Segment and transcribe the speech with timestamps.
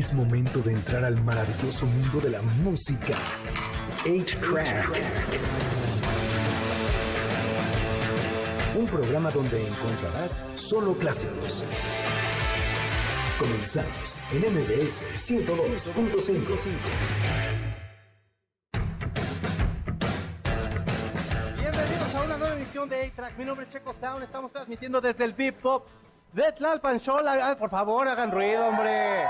[0.00, 3.18] Es momento de entrar al maravilloso mundo de la música.
[4.06, 4.88] 8-Track.
[8.78, 11.64] Un programa donde encontrarás solo clásicos.
[13.38, 15.92] Comenzamos en MBS 102.5.
[21.58, 23.36] Bienvenidos a una nueva emisión de A-Track.
[23.36, 24.22] Mi nombre es Checo Sound.
[24.22, 25.86] Estamos transmitiendo desde el Bip Pop
[26.32, 27.18] de Tlalpan Show.
[27.58, 29.26] Por favor, hagan ruido, hombre.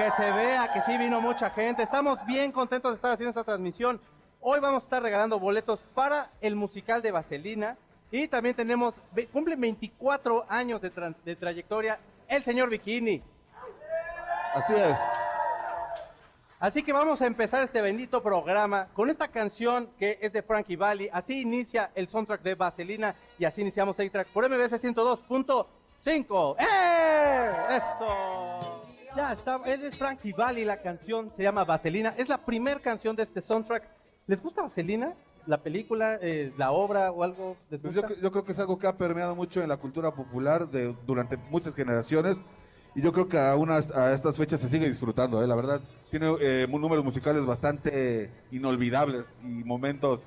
[0.00, 1.82] Que se vea que sí vino mucha gente.
[1.82, 4.00] Estamos bien contentos de estar haciendo esta transmisión.
[4.40, 7.76] Hoy vamos a estar regalando boletos para el musical de Vaselina.
[8.10, 8.94] Y también tenemos,
[9.30, 13.22] cumple 24 años de, trans- de trayectoria el señor Bikini.
[14.54, 14.96] Así es.
[16.60, 20.76] Así que vamos a empezar este bendito programa con esta canción que es de Frankie
[20.76, 21.10] Valli.
[21.12, 26.56] Así inicia el soundtrack de Vaselina y así iniciamos el track por MBS 102.5.
[26.58, 27.50] ¡Eh!
[27.76, 28.69] ¡Eso!
[29.16, 32.14] Ya está, él es Frankie Valli, la canción se llama Vaselina.
[32.16, 33.82] Es la primera canción de este soundtrack.
[34.26, 35.14] ¿Les gusta Vaselina?
[35.46, 37.56] ¿La película, eh, la obra o algo?
[37.70, 38.08] ¿Les Pues gusta?
[38.10, 40.94] yo, yo creo que es algo que ha permeado mucho en la cultura popular de,
[41.06, 42.38] durante muchas generaciones
[42.94, 45.46] y yo creo que aún hasta- a estas fechas se sigue disfrutando, ¿eh?
[45.46, 45.80] la verdad.
[46.10, 50.20] Tiene eh, números musicales bastante inolvidables y momentos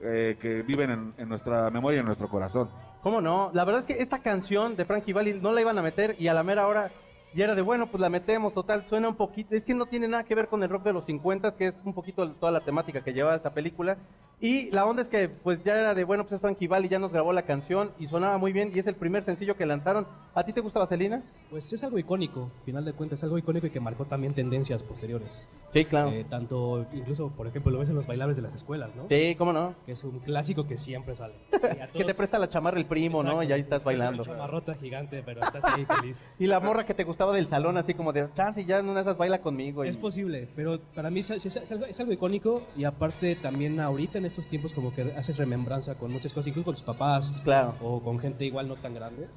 [0.00, 2.68] eh, que viven en, en nuestra memoria y en nuestro corazón.
[3.02, 3.50] ¿Cómo no?
[3.54, 6.28] La verdad es que esta canción de Frankie Valli no la iban a meter y
[6.28, 6.90] a la mera hora
[7.34, 10.08] ya era de bueno, pues la metemos, total, suena un poquito, es que no tiene
[10.08, 12.60] nada que ver con el rock de los 50, que es un poquito toda la
[12.60, 13.98] temática que lleva esta película.
[14.40, 17.00] Y la onda es que pues ya era de bueno, pues es Frankie Valli, ya
[17.00, 20.06] nos grabó la canción y sonaba muy bien y es el primer sencillo que lanzaron.
[20.34, 21.22] ¿A ti te gusta Vaselina?
[21.50, 24.82] Pues es algo icónico, final de cuentas, es algo icónico y que marcó también tendencias
[24.84, 25.28] posteriores.
[25.72, 26.10] Sí, claro.
[26.10, 29.06] Eh, tanto, incluso, por ejemplo, lo ves en los bailables de las escuelas, ¿no?
[29.08, 29.74] Sí, ¿cómo no?
[29.84, 31.34] Que es un clásico que siempre sale.
[31.52, 33.30] A Que te todos- presta la chamarra el primo, ¿no?
[33.42, 33.48] Exacto.
[33.48, 34.22] Y ahí estás bailando.
[34.22, 36.24] Una chamarrota gigante, pero estás ahí feliz.
[36.38, 38.96] Y la morra que te gustaba del salón, así como de, chance, ya en una
[38.96, 39.84] de esas baila conmigo.
[39.84, 43.34] y- Es posible, pero para mí es, es- es algo, es algo icónico y aparte
[43.36, 46.84] también ahorita en estos tiempos como que haces remembranza con muchas cosas, incluso con tus
[46.84, 47.74] papás Claro.
[47.82, 49.28] o con gente igual no tan grande,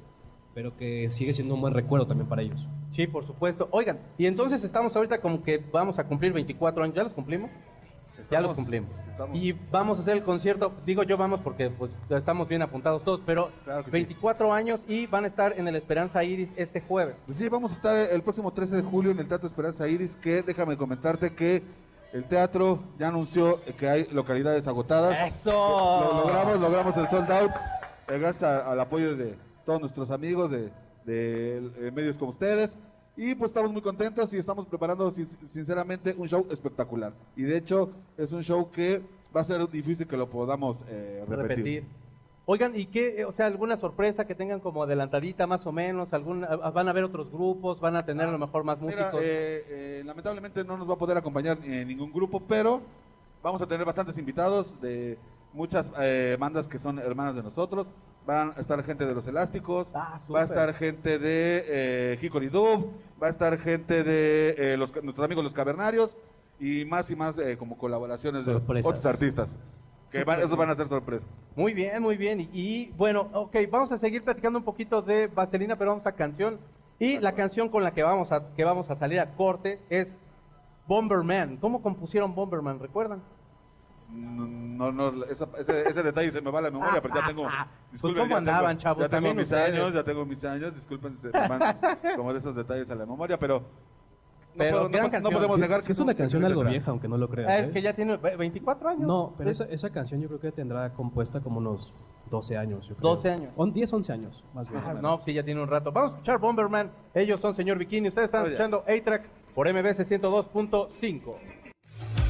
[0.54, 2.66] pero que sigue siendo un buen recuerdo también para ellos.
[2.92, 3.68] Sí, por supuesto.
[3.70, 6.94] Oigan, y entonces estamos ahorita como que vamos a cumplir 24 años.
[6.94, 7.50] ¿Ya los cumplimos?
[8.30, 8.88] ya los cumplimos.
[9.10, 10.72] estamos- Y vamos a hacer el concierto.
[10.86, 13.92] Digo yo vamos porque pues estamos bien apuntados todos, pero Claro que sí.
[13.92, 17.16] 24 años y van a estar en el Esperanza Iris este jueves.
[17.26, 20.14] Pues sí, vamos a estar el próximo 13 de julio en el Teatro Esperanza Iris,
[20.16, 21.62] que déjame comentarte que
[22.12, 25.32] el teatro ya anunció que hay localidades agotadas.
[25.34, 25.50] ¡Eso!
[25.50, 27.50] Lo logramos, logramos el sold out,
[28.08, 30.70] eh, gracias a- al apoyo de todos nuestros amigos de,
[31.04, 32.70] de, eh, medios como ustedes.
[33.16, 37.12] Y pues estamos muy contentos y estamos preparando sin- sinceramente un show espectacular.
[37.36, 39.02] Y de hecho es un show que
[39.34, 41.48] va a ser difícil que lo podamos eh, repetir.
[41.48, 41.84] repetir.
[42.44, 43.20] Oigan, ¿y qué?
[43.20, 46.88] eh, O sea, alguna sorpresa que tengan como adelantadita más o menos, algún, ah, van
[46.88, 49.20] a haber otros grupos, van a tener a lo mejor más Mira, músicos.
[49.22, 52.80] eh, eh, lamentablemente no nos va a poder acompañar en ningún grupo, pero
[53.42, 55.18] vamos a tener bastantes invitados de
[55.52, 57.86] muchas eh, bandas que son hermanas de nosotros.
[58.26, 62.48] Van a estar gente de Los Elásticos, Ah, va a estar gente de eh, Hickory
[62.48, 62.86] Dove,
[63.22, 66.16] va a estar gente de eh, los, nuestros amigos los Cavernarios
[66.60, 68.92] y más y más eh, como colaboraciones Sorpresas.
[68.92, 69.48] de otros artistas.
[70.12, 71.26] Que van, esos van a ser sorpresas.
[71.56, 72.40] Muy bien, muy bien.
[72.40, 76.12] Y, y, bueno, ok, vamos a seguir platicando un poquito de Vaselina, pero vamos a
[76.12, 76.58] canción.
[76.98, 80.08] Y la canción con la que vamos a, que vamos a salir a corte es
[80.86, 81.56] Bomberman.
[81.56, 82.78] ¿Cómo compusieron Bomberman?
[82.78, 83.22] ¿Recuerdan?
[84.14, 87.48] No, no, esa- ese, ese detalle se me va a la memoria, pero ya tengo.
[88.00, 89.02] Pues, ¿cómo andaban, chavos?
[89.02, 89.74] Ya tengo mis ustedes.
[89.74, 91.78] años, ya tengo mis años, disculpen, se me van
[92.16, 93.62] como de esos detalles a la memoria, pero.
[94.54, 95.32] No, Pero puedo- no no canción.
[95.34, 97.50] podemos negar sí que es una canción algo vieja, aunque no lo creas.
[97.50, 97.64] Ah, ¿eh?
[97.66, 99.06] es que ya tiene ve- 24 años.
[99.06, 101.94] No, pero esa, esa canción yo creo que tendrá compuesta como unos
[102.30, 102.86] 12 años.
[102.86, 103.16] Yo creo.
[103.16, 103.52] 12 años.
[103.56, 104.82] On- 10, 11 años, más bien.
[104.82, 105.90] Ajá, no, sí, ya tiene un rato.
[105.90, 106.90] Vamos a escuchar Bomberman.
[107.14, 108.08] Ellos son Señor Bikini.
[108.08, 108.52] Ustedes están Oye.
[108.52, 109.24] escuchando A-Track
[109.54, 111.34] por MBS 102.5.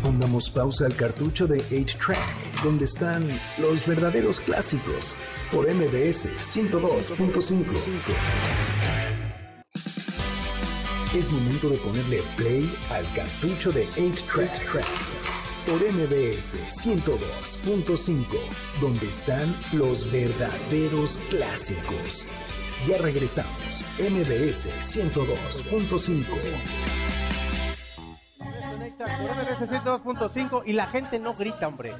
[0.02, 3.24] Pongamos pausa al cartucho de 8-Track, donde están
[3.60, 5.14] los verdaderos clásicos,
[5.52, 8.81] por MBS 102.5.
[11.14, 14.50] Es momento de ponerle play al cartucho de 8-Track,
[15.66, 18.24] por MBS 102.5,
[18.80, 22.26] donde están los verdaderos clásicos.
[22.88, 26.24] Ya regresamos, MBS 102.5.
[28.48, 31.92] Por MBS 102.5 y la gente no grita, hombre.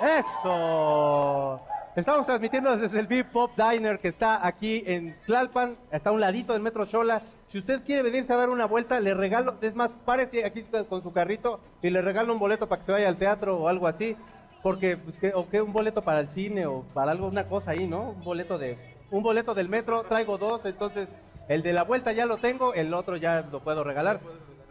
[0.00, 1.60] ¡Eso!
[1.96, 6.20] Estamos transmitiendo desde el Big Pop Diner que está aquí en Tlalpan, está a un
[6.20, 7.20] ladito del Metro Chola.
[7.54, 11.04] Si usted quiere venirse a dar una vuelta, le regalo, es más, párese aquí con
[11.04, 13.86] su carrito y le regalo un boleto para que se vaya al teatro o algo
[13.86, 14.16] así.
[14.60, 17.70] Porque, pues, que, o que un boleto para el cine o para algo, una cosa
[17.70, 18.10] ahí, ¿no?
[18.10, 18.76] Un boleto de,
[19.12, 21.06] un boleto del metro, traigo dos, entonces
[21.46, 24.18] El de la vuelta ya lo tengo, el otro ya lo puedo regalar.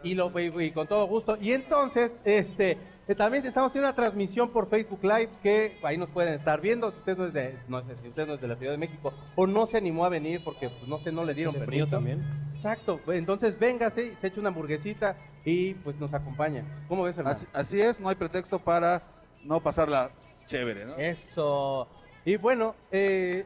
[0.04, 1.36] Y, lo, y, y con todo gusto.
[1.40, 6.08] Y entonces, este, eh, también estamos haciendo una transmisión por Facebook Live que ahí nos
[6.10, 6.90] pueden estar viendo.
[6.90, 8.78] Si usted no es de, no sé, si usted no es de la Ciudad de
[8.78, 11.86] México o no se animó a venir porque pues, no sé, no le dieron permiso.
[11.88, 12.22] también.
[12.54, 13.00] Exacto.
[13.08, 16.64] Entonces, véngase, se echa una hamburguesita y pues nos acompaña.
[16.88, 17.36] ¿Cómo ves, hermano?
[17.36, 19.02] Así, así es, no hay pretexto para
[19.42, 20.10] no pasarla
[20.46, 20.96] chévere, ¿no?
[20.96, 21.86] Eso.
[22.24, 23.44] Y bueno, eh,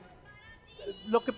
[1.07, 1.33] lo que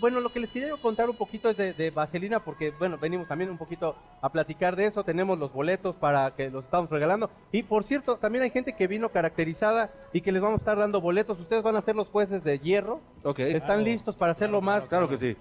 [0.00, 3.26] bueno, lo que les quería contar un poquito es de, de Vaselina, porque bueno, venimos
[3.28, 7.30] también un poquito a platicar de eso, tenemos los boletos para que los estamos regalando.
[7.52, 10.78] Y por cierto, también hay gente que vino caracterizada y que les vamos a estar
[10.78, 11.38] dando boletos.
[11.40, 13.00] Ustedes van a ser los jueces de hierro.
[13.22, 14.84] Ok, ¿Están listos para hacerlo más?
[14.88, 15.36] claro que sí.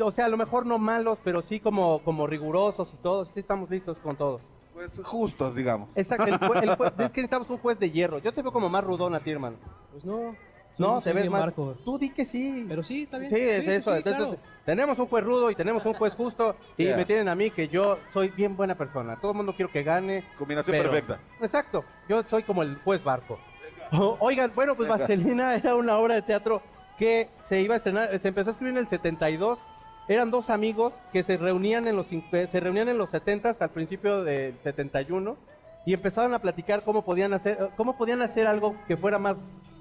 [0.00, 3.24] O sea, a lo mejor no malos, pero sí como, como rigurosos y todo.
[3.26, 4.40] Sí estamos listos con todo.
[4.74, 5.96] Pues justos, digamos.
[5.96, 8.18] Exacto, el jue- el jue- es que necesitamos un juez de hierro.
[8.18, 9.56] Yo te veo como más rudón a ti, hermano.
[9.92, 10.34] Pues no.
[10.80, 11.40] No, te ves más.
[11.42, 11.76] Marco.
[11.84, 12.64] Tú di que sí.
[12.68, 13.30] Pero sí, está bien.
[13.30, 13.90] Sí, es eso.
[13.92, 14.36] sí, entonces, claro.
[14.64, 16.96] tenemos un juez rudo y tenemos un juez justo y Yeah.
[16.96, 19.16] me tienen a mí que yo soy bien buena persona.
[19.20, 20.24] Todo el mundo quiero que gane.
[20.38, 21.20] Combinación pero- perfecta.
[21.40, 21.84] Exacto.
[22.08, 23.38] Yo soy como el juez barco.
[24.20, 25.02] Oigan, bueno, pues Venga.
[25.02, 26.62] Vaselina era una obra de teatro
[26.98, 29.58] que se iba a estrenar, se empezó a escribir en el 72.
[30.08, 33.70] Eran dos amigos que se reunían en los cincu- se reunían en los 70 al
[33.70, 35.36] principio del 71
[35.86, 39.36] y empezaron a platicar cómo podían hacer cómo podían hacer algo que fuera más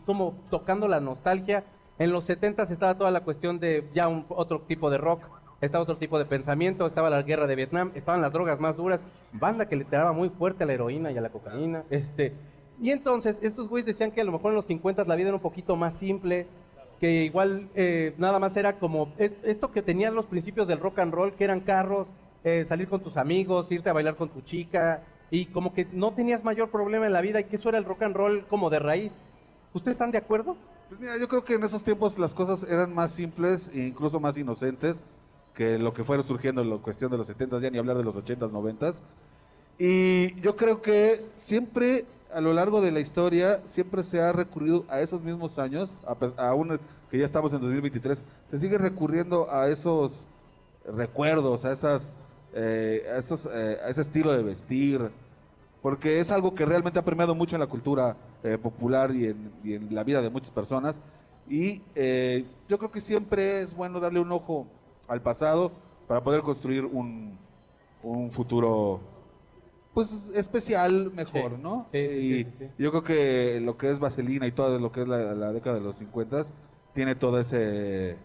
[0.09, 1.65] como tocando la nostalgia.
[1.99, 5.21] En los 70 estaba toda la cuestión de ya un, otro tipo de rock,
[5.61, 9.01] estaba otro tipo de pensamiento, estaba la guerra de Vietnam, estaban las drogas más duras,
[9.33, 12.33] banda que le tiraba muy fuerte a la heroína y a la cocaína, este,
[12.81, 15.35] y entonces estos güeyes decían que a lo mejor en los 50 la vida era
[15.35, 16.47] un poquito más simple,
[16.99, 20.97] que igual eh, nada más era como es- esto que tenían los principios del rock
[20.99, 22.07] and roll, que eran carros,
[22.43, 26.13] eh, salir con tus amigos, irte a bailar con tu chica, y como que no
[26.13, 28.71] tenías mayor problema en la vida y que eso era el rock and roll como
[28.71, 29.11] de raíz.
[29.73, 30.57] ¿Ustedes están de acuerdo?
[30.87, 34.19] Pues mira, yo creo que en esos tiempos las cosas eran más simples e incluso
[34.19, 34.97] más inocentes
[35.53, 38.03] que lo que fueron surgiendo en la cuestión de los 70 ya ni hablar de
[38.03, 38.95] los 80s, 90s.
[39.77, 44.85] Y yo creo que siempre a lo largo de la historia siempre se ha recurrido
[44.89, 45.91] a esos mismos años,
[46.37, 46.79] aún
[47.11, 48.21] que ya estamos en 2023,
[48.51, 50.11] se sigue recurriendo a esos
[50.85, 52.15] recuerdos, a esas
[52.53, 55.11] eh, a esos eh, a ese estilo de vestir,
[55.81, 59.51] porque es algo que realmente ha permeado mucho en la cultura eh, popular y en,
[59.63, 60.95] y en la vida de muchas personas.
[61.47, 64.67] Y eh, yo creo que siempre es bueno darle un ojo
[65.07, 65.71] al pasado
[66.07, 67.37] para poder construir un,
[68.03, 68.99] un futuro
[69.93, 71.57] pues especial mejor, Sí.
[71.61, 71.87] ¿no?
[71.91, 75.01] Sí, sí, y sí, yo creo que lo que es Vaselina y todo lo que
[75.01, 76.45] es la, la década de los 50
[76.93, 78.17] tiene toda ese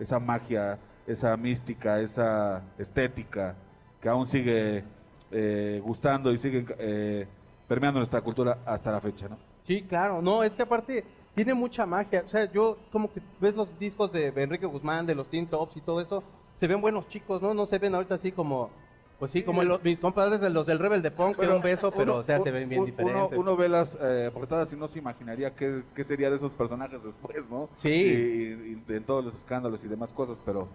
[0.00, 3.54] esa magia, esa mística, esa estética
[4.00, 4.82] que aún sigue
[5.34, 7.26] eh, gustando y sigue eh,
[7.68, 9.36] permeando nuestra cultura hasta la fecha, ¿no?
[9.66, 10.22] Sí, claro.
[10.22, 11.04] No, es que aparte
[11.34, 12.22] tiene mucha magia.
[12.24, 15.76] O sea, yo como que ves los discos de Enrique Guzmán, de los Teen Tops
[15.76, 16.22] y todo eso,
[16.60, 17.52] se ven buenos chicos, ¿no?
[17.54, 18.70] No se ven ahorita así como,
[19.18, 21.62] pues sí, como los, mis compadres de los del Rebel de Punk, que era un
[21.62, 23.32] beso, pero uno- o sea, se ven bien un- diferentes.
[23.32, 26.52] Uno, uno ve las eh, portadas y no se imaginaría qué, qué sería de esos
[26.52, 27.68] personajes después, ¿no?
[27.78, 27.88] Sí.
[27.90, 30.68] Y, y de todos los escándalos y demás cosas, pero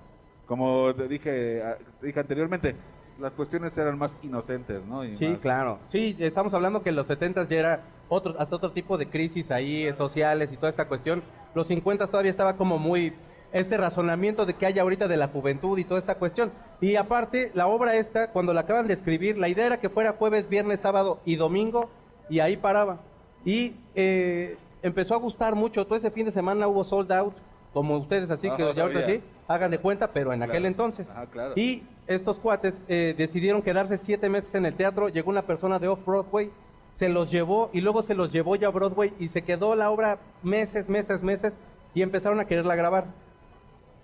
[0.48, 1.64] como te dije,
[2.02, 2.76] dije anteriormente,
[3.20, 5.04] las cuestiones eran más inocentes, ¿no?
[5.04, 5.80] Y Sí, más- claro.
[5.88, 9.52] Sí, estamos hablando que en los 70 ya era otro, hasta otro tipo de crisis
[9.52, 11.22] ahí, eh, sociales y toda esta cuestión.
[11.54, 13.14] Los 50 todavía estaba como muy
[13.52, 16.52] este razonamiento de que hay ahorita de la juventud y toda esta cuestión.
[16.82, 20.14] Y aparte, la obra esta, cuando la acaban de escribir, la idea era que fuera
[20.14, 21.90] jueves, viernes, sábado y domingo,
[22.30, 23.00] y ahí paraba.
[23.44, 25.86] Y eh, empezó a gustar mucho.
[25.86, 27.34] Todo ese fin de semana hubo sold out,
[27.74, 30.68] como ustedes, así que Ajá, ya ahorita sí, hagan de cuenta, pero en aquel Claro.
[30.68, 31.08] entonces.
[31.10, 31.54] Ajá, claro.
[31.56, 35.10] Y estos cuates eh, decidieron quedarse siete meses en el teatro.
[35.10, 36.50] Llegó una persona de Off-Broadway,
[36.98, 39.92] se los llevó y luego se los llevó ya a Broadway y se quedó la
[39.92, 41.54] obra meses, meses, meses
[41.94, 43.06] y empezaron a quererla grabar.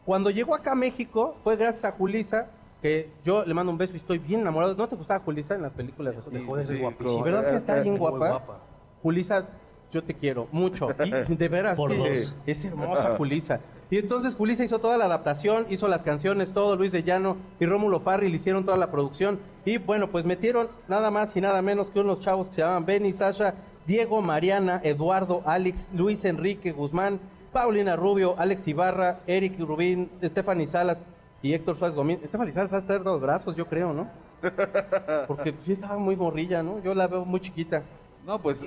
[0.05, 2.47] Cuando llegó acá a México fue gracias a Julisa,
[2.83, 4.75] que yo le mando un beso y estoy bien enamorado.
[4.75, 6.13] ¿No te gustaba Julisa en las películas?
[6.31, 7.23] Dejó de ser Sí, guapísima.
[7.23, 8.59] ¿Verdad que está bien guapa.
[9.01, 9.47] Julisa,
[9.95, 10.89] yo te quiero mucho.
[11.29, 12.35] Y de veras, Por dos.
[12.45, 13.59] es hermosa Julisa.
[13.89, 17.65] Y entonces Julisa hizo toda la adaptación, hizo las canciones, todo, Luis de Llano y
[17.65, 19.39] Rómulo Farril hicieron toda la producción.
[19.63, 22.85] Y bueno, pues metieron nada más y nada menos que unos chavos que se llamaban
[22.85, 23.53] Benny, Sasha,
[23.87, 27.19] Diego, Mariana, Eduardo, Alex, Luis Enrique Guzmán,
[27.53, 30.97] Paulina Rubio, Alex Ibarra, Eric Rubín, Stephanie Salas
[31.41, 32.19] y Héctor Suárez Gomín.
[32.27, 34.07] Stephanie Salas va a estar dos brazos, yo creo, ¿no?
[35.27, 36.81] Porque sí estaba muy morrilla, ¿no?
[36.83, 37.83] Yo la veo muy chiquita.
[38.25, 38.57] No, pues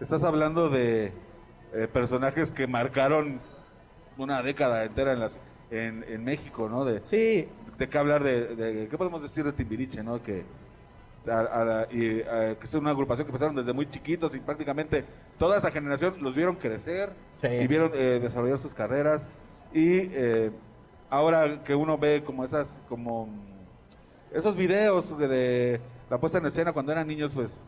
[0.00, 1.12] estás hablando de
[1.72, 3.40] eh, personajes que marcaron
[4.18, 5.32] una década entera en, las,
[5.70, 6.84] en, en México, ¿no?
[6.84, 7.48] De, Sí,
[7.78, 10.22] de qué hablar de, de- qué podemos decir de Timbiriche, ¿no?
[10.22, 10.44] Que
[11.28, 15.04] a- a y, que es una agrupación que empezaron desde muy chiquitos y prácticamente
[15.38, 17.10] toda esa generación los vieron crecer
[17.40, 17.48] Sí.
[17.48, 19.26] y vieron eh, desarrollar sus carreras
[19.72, 20.50] y eh,
[21.10, 23.28] ahora que uno ve como esas, como
[24.32, 27.60] esos videos de, de la puesta en escena cuando eran niños, pues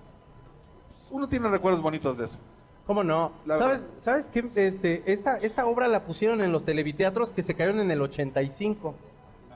[1.10, 2.38] uno tiene recuerdos bonitos de eso.
[2.86, 3.32] ¿Cómo no?
[3.46, 3.94] La ¿Sabes, verdad.
[4.02, 4.44] ¿sabes qué?
[4.54, 8.94] Este, esta, esta obra la pusieron en los televiteatros que se cayeron en el 85.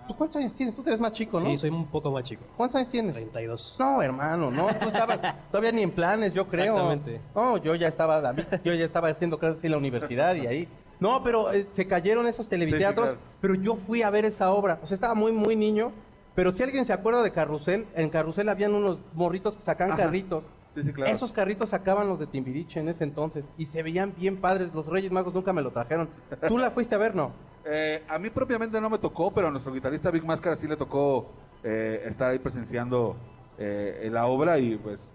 [0.08, 0.74] ¿Tú cuántos años tienes?
[0.74, 1.46] Tú eres más chico, ¿no?
[1.46, 2.42] Sí, soy un poco más chico.
[2.56, 3.12] ¿Cuántos años tienes?
[3.14, 3.76] 32.
[3.78, 5.20] No, hermano, no, tú estabas
[5.52, 6.74] todavía ni en planes, yo creo.
[6.74, 7.20] Exactamente.
[7.32, 10.68] No, yo ya estaba, yo ya estaba haciendo clases en la universidad y ahí.
[10.98, 13.20] No, pero eh, se cayeron esos televiteatros, claro.
[13.40, 14.80] pero yo fui a ver esa obra.
[14.82, 15.92] O sea, estaba muy, muy niño.
[16.34, 20.04] Pero si alguien se acuerda de Carrusel, en Carrusel habían unos morritos que sacaban Ajá.
[20.04, 20.42] carritos.
[20.80, 21.12] Sí, sí, claro.
[21.12, 24.72] Esos carritos sacaban los de Timbiriche en ese entonces y se veían bien padres.
[24.74, 26.08] Los Reyes Magos nunca me lo trajeron.
[26.48, 27.32] ¿Tú la fuiste a ver, no?
[27.62, 30.78] Eh, a mí propiamente no me tocó, pero a nuestro guitarrista Big Máscara sí le
[30.78, 31.30] tocó
[31.62, 33.16] eh, estar ahí presenciando
[33.58, 35.12] eh, la obra y pues,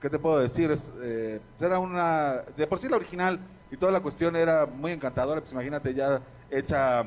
[0.00, 0.72] ¿qué te puedo decir?
[0.72, 0.92] Es,
[1.60, 3.38] era una, de por sí la original
[3.70, 7.04] y toda la cuestión era muy encantadora, pues imagínate ya hecha,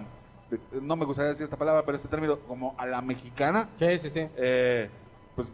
[0.81, 4.09] no me gustaría decir esta palabra, pero este término como a la mexicana, Sí, sí,
[4.09, 4.21] sí.
[5.38, 5.48] Eh, pues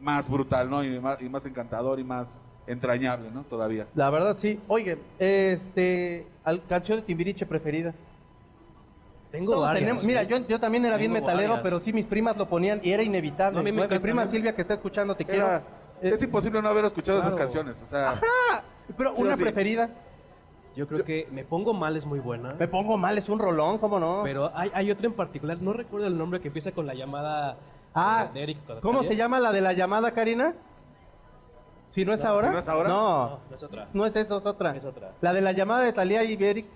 [0.00, 0.84] más brutal, ¿no?
[0.84, 3.42] Y más, y más encantador y más entrañable, ¿no?
[3.44, 3.86] Todavía.
[3.94, 4.60] La verdad, sí.
[4.68, 7.94] Oye, este, al- canción de Timbiriche preferida.
[9.30, 9.82] Tengo Todos varias.
[9.82, 10.26] tenemos- mira, ¿eh?
[10.28, 11.62] yo, yo también era bien metalero, varias.
[11.62, 13.54] pero sí mis primas lo ponían y era inevitable.
[13.54, 15.46] No, a mí me Mi prima mí- Silvia que está escuchando, te quiero.
[15.46, 15.62] Era-
[16.02, 18.14] Eh, es imposible no haber escuchado esas canciones, o sea...
[18.50, 18.62] ah,
[18.96, 19.42] pero Sí, una sí.
[19.42, 19.90] preferida.
[20.74, 22.54] Yo creo que Me Pongo Mal es muy buena.
[22.58, 24.22] Me pongo mal, es un rolón, ¿cómo no?
[24.24, 27.56] Pero hay, hay otra en particular, no recuerdo el nombre, que empieza con la llamada
[27.94, 30.54] ah, de Eric ¿cómo se llama la de la llamada, Karina?
[31.90, 32.48] ¿Si no es ahora?
[32.48, 32.88] ¿si no es ahora?
[32.88, 33.88] No, No, no es otra.
[33.92, 34.76] no es esa, es otra.
[34.76, 35.12] Es otra.
[35.20, 36.66] La de la llamada de Talía y Eric.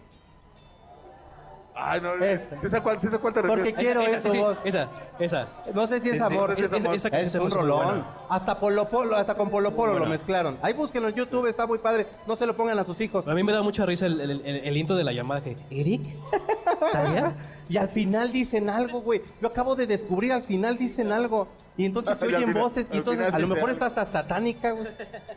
[1.76, 2.60] Ay, no, Esta.
[2.60, 3.80] sí sé cuál, sí sé cuál te Porque refieres.
[3.84, 4.88] quiero esa, esa, sí, esa,
[5.18, 5.48] esa.
[5.74, 6.52] No sé si es amor.
[6.52, 7.84] es Esa- esa Es se un hizo muy rolón.
[7.86, 8.04] buena.
[8.28, 10.56] Hasta Polo Polo, hasta con Polo Polo lo mezclaron.
[10.62, 12.06] Ahí búsquenlo en YouTube, está muy padre.
[12.28, 13.26] No se lo pongan a sus hijos.
[13.26, 15.56] A mí me da mucha risa el, el, el- el intro de la llamada que...
[15.70, 16.02] ¿Eric?
[17.68, 19.22] Y al final dicen algo, güey.
[19.40, 21.48] Yo acabo de descubrir, al final dicen algo.
[21.76, 22.86] Y entonces se oyen final- voces.
[22.92, 24.86] Y entonces a lo mejor está hasta satánica, güey.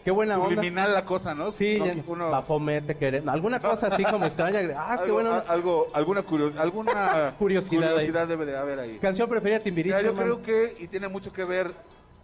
[0.04, 0.50] Qué buena onda.
[0.56, 1.52] Subliminal la cosa, ¿no?
[1.52, 2.30] Sí, No, uno-
[3.00, 3.34] queremos.
[3.34, 4.60] Alguna cosa así como extraña.
[4.78, 5.40] Ah, qué algo, onda.
[5.48, 6.24] algo, alguna
[6.60, 9.00] alguna Curiosidad curiosidad debe de haber ahí.
[9.00, 10.04] Canción preferida Timbiriche.
[10.04, 11.74] Yo creo que, y tiene mucho que ver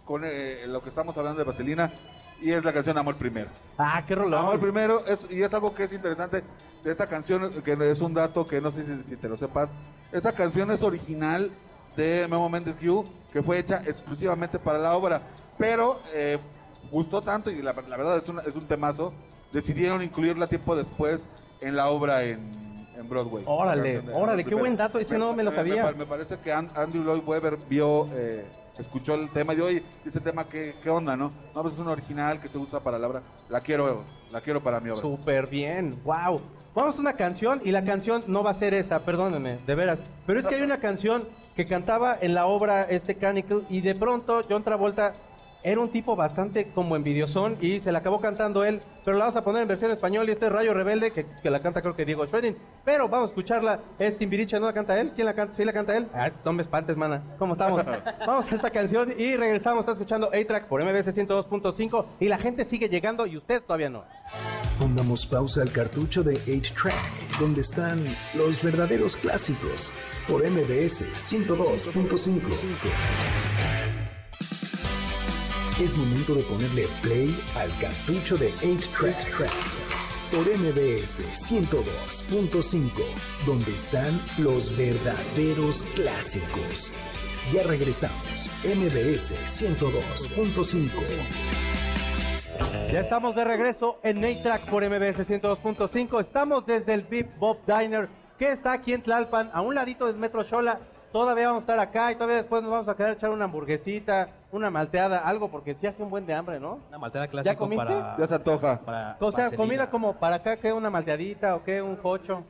[0.04, 1.92] con eh, lo que estamos hablando de Vaselina,
[2.40, 3.48] y es la canción Amor Primero.
[3.78, 4.38] Ah, qué rolón.
[4.38, 6.42] Amor Primero, es, y es algo que es interesante
[6.84, 9.70] de esta canción, que es un dato que no sé si, si te lo sepas.
[10.12, 11.50] Esa canción es original
[11.96, 15.20] de Memo Mendes Q, que fue hecha exclusivamente para la obra,
[15.58, 16.38] pero eh,
[16.90, 19.12] gustó tanto, y la, la verdad es, una- es un temazo,
[19.52, 21.26] decidieron incluirla tiempo después
[21.60, 23.44] en la obra en, en Broadway.
[23.46, 25.82] Órale, de órale, qué buen dato, ese no me lo sabía.
[25.84, 28.44] pa- Me, parece que An- Andrew Lloyd Webber vio, eh,
[28.78, 31.30] escuchó el tema y hoy ese tema, ¿qué, ¿qué onda, no?
[31.54, 33.22] No, pues es un original que se usa para la obra.
[33.48, 35.00] La quiero, la quiero para mi obra.
[35.02, 36.40] Súper bien, wow.
[36.74, 40.00] Vamos a una canción y la canción no va a ser esa, perdónenme, de veras.
[40.26, 41.22] Pero es que hay una canción
[41.56, 45.14] que cantaba en la obra este Canicle y de pronto John Travolta
[45.64, 49.36] era un tipo bastante como envidiosón y se la acabó cantando él, pero la vamos
[49.36, 51.96] a poner en versión español y este es Rayo Rebelde que, que la canta creo
[51.96, 55.12] que Diego Schwerin, pero vamos a escucharla, es Timbiriche, ¿no la canta él?
[55.14, 55.54] ¿Quién la canta?
[55.54, 56.06] ¿Sí la canta él?
[56.12, 57.82] Ah, no me espantes, mana, ¿cómo estamos?
[58.26, 62.66] vamos a esta canción y regresamos, está escuchando A-Track por MBS 102.5 y la gente
[62.66, 64.04] sigue llegando y usted todavía no.
[64.78, 68.04] Pongamos pausa al cartucho de 8-Track, donde están
[68.36, 69.94] los verdaderos clásicos,
[70.28, 72.40] por MBS 102.5.
[75.80, 79.50] Es momento de ponerle play al cartucho de 8-Track,
[80.30, 82.90] por MBS 102.5,
[83.44, 86.92] donde están los verdaderos clásicos.
[87.52, 90.90] Ya regresamos, MBS 102.5.
[92.92, 96.20] Ya estamos de regreso en Nate Track por MBS 102.5.
[96.20, 98.08] Estamos desde el Bip Bob Diner,
[98.44, 100.78] que está aquí en Tlalpan, a un ladito del Metro Xola.
[101.12, 103.44] Todavía vamos a estar acá y todavía después nos vamos a quedar a echar una
[103.44, 106.80] hamburguesita, una malteada, algo, porque sí hace un buen de hambre, ¿no?
[106.88, 107.86] Una malteada clásica comiste?
[107.86, 108.16] para...
[108.18, 108.80] Ya se antoja.
[108.80, 109.56] para O sea, vaselina.
[109.56, 112.42] comida como para acá, que una malteadita o que un cocho.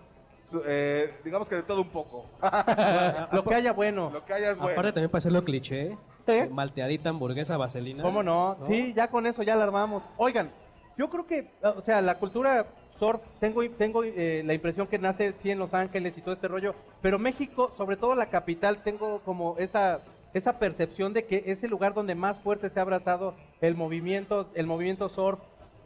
[0.67, 2.25] Eh, digamos que de todo un poco.
[3.33, 4.11] Lo que haya bueno.
[4.13, 4.73] Lo que haya es bueno.
[4.73, 5.97] Aparte también para hacerlo cliché,
[6.27, 6.49] ¿Eh?
[6.51, 8.03] malteadita, hamburguesa, vaselina.
[8.03, 8.57] ¿Cómo no?
[8.67, 10.03] Sí, ya con eso ya la armamos.
[10.17, 10.51] Oigan,
[10.97, 12.67] yo creo que, o sea, la cultura
[12.99, 16.49] surf, tengo, tengo eh, la impresión que nace sí en Los Ángeles y todo este
[16.49, 20.01] rollo, pero México, sobre todo la capital, tengo como esa
[20.35, 24.51] esa percepción de que es el lugar donde más fuerte se ha abrazado el movimiento,
[24.55, 25.39] el movimiento surf,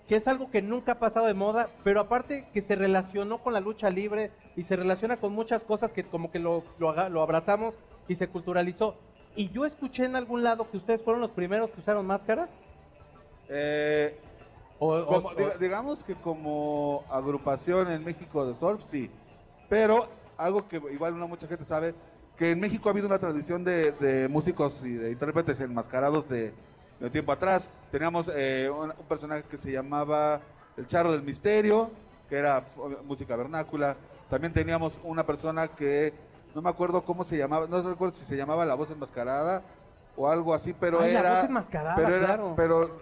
[0.09, 3.53] que es algo que nunca ha pasado de moda, pero aparte que se relacionó con
[3.53, 7.23] la lucha libre y se relaciona con muchas cosas que como que lo, lo, lo
[7.23, 7.75] abrazamos
[8.09, 8.97] y se culturalizó.
[9.37, 12.49] Y yo escuché en algún lado que ustedes fueron los primeros que usaron máscaras.
[13.51, 14.19] Eh,
[14.81, 19.11] O, o- como- o- diga- digamos que como agrupación en México de surf, sí.
[19.69, 21.95] Pero algo que igual no mucha gente sabe
[22.37, 26.53] que en México ha habido una tradición de, de músicos y de intérpretes enmascarados de,
[27.01, 27.69] de tiempo atrás.
[27.91, 30.41] Teníamos eh, un, un personaje que se llamaba
[30.77, 31.91] el Charro del Misterio,
[32.29, 32.63] que era
[33.05, 33.97] música vernácula.
[34.31, 36.13] También teníamos una persona que
[36.55, 39.63] no me acuerdo cómo se llamaba, no recuerdo si se llamaba La Voz Enmascarada
[40.17, 41.35] o algo así, pero Ay, La era...
[41.41, 42.53] Voz Enmascarada, pero era- claro.
[42.57, 43.01] pero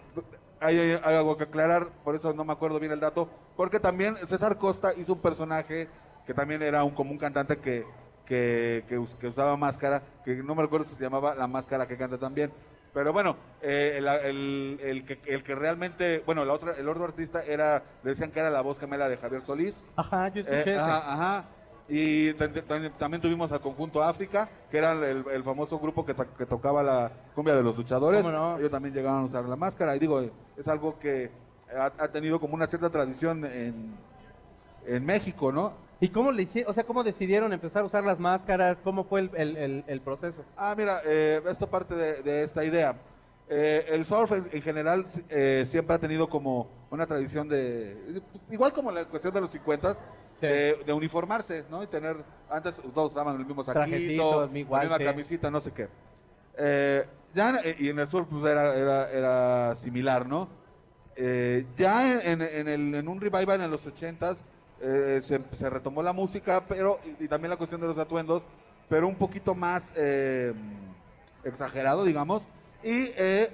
[0.60, 4.16] hay, hay- algo que aclarar, por eso no me acuerdo bien el dato, porque también
[4.26, 5.88] César Costa hizo un personaje
[6.26, 7.84] que también era un común cantante que,
[8.24, 11.86] que, que us- que usaba máscara, que no me recuerdo si se llamaba La Máscara
[11.86, 12.50] que canta también.
[12.92, 17.04] Pero bueno, eh, el, el- el que, el que realmente, bueno, la otra, el otro
[17.04, 19.84] artista era, decían que era la voz gemela de Javier Solís.
[19.96, 21.44] Ajá, yo escuché Eh, ajá, ajá.
[21.88, 26.44] Y también, tuvimos al conjunto África, que era el, el famoso grupo que, to- que
[26.46, 28.22] tocaba la cumbia de los luchadores.
[28.22, 28.58] ¿Cómo no?
[28.58, 29.94] Ellos también llegaron a usar la máscara.
[29.94, 31.30] Y digo, es algo que
[31.72, 33.94] ha, ha tenido como una cierta tradición en,
[34.86, 35.74] en México, ¿no?
[36.00, 36.70] ¿Y cómo le hicieron?
[36.70, 38.78] O sea, ¿cómo decidieron empezar a usar las máscaras?
[38.82, 40.44] ¿Cómo fue el, el- el- el proceso?
[40.56, 42.96] Ah, mira, eh, esto parte de, de esta idea.
[43.48, 48.72] Eh, el surf en, en general eh, siempre ha tenido como una tradición de, igual
[48.72, 49.96] como la cuestión de los 50,
[50.40, 50.46] Sí.
[50.46, 51.82] de, de uniformarse, ¿no?
[51.82, 52.16] Y tener,
[52.50, 55.88] antes todos usaban el mismo saquito, mi la misma camisita, no sé qué.
[56.58, 60.48] Eh, ya, en- y en el surf pues, era, era, era similar, ¿no?
[61.16, 64.36] Eh, ya en, en el, en un revival en los 80s
[64.82, 68.42] eh, se, se retomó la música, pero y, y también la cuestión de los atuendos,
[68.90, 70.52] pero un poquito más eh,
[71.44, 72.42] exagerado, digamos,
[72.82, 73.50] y eh,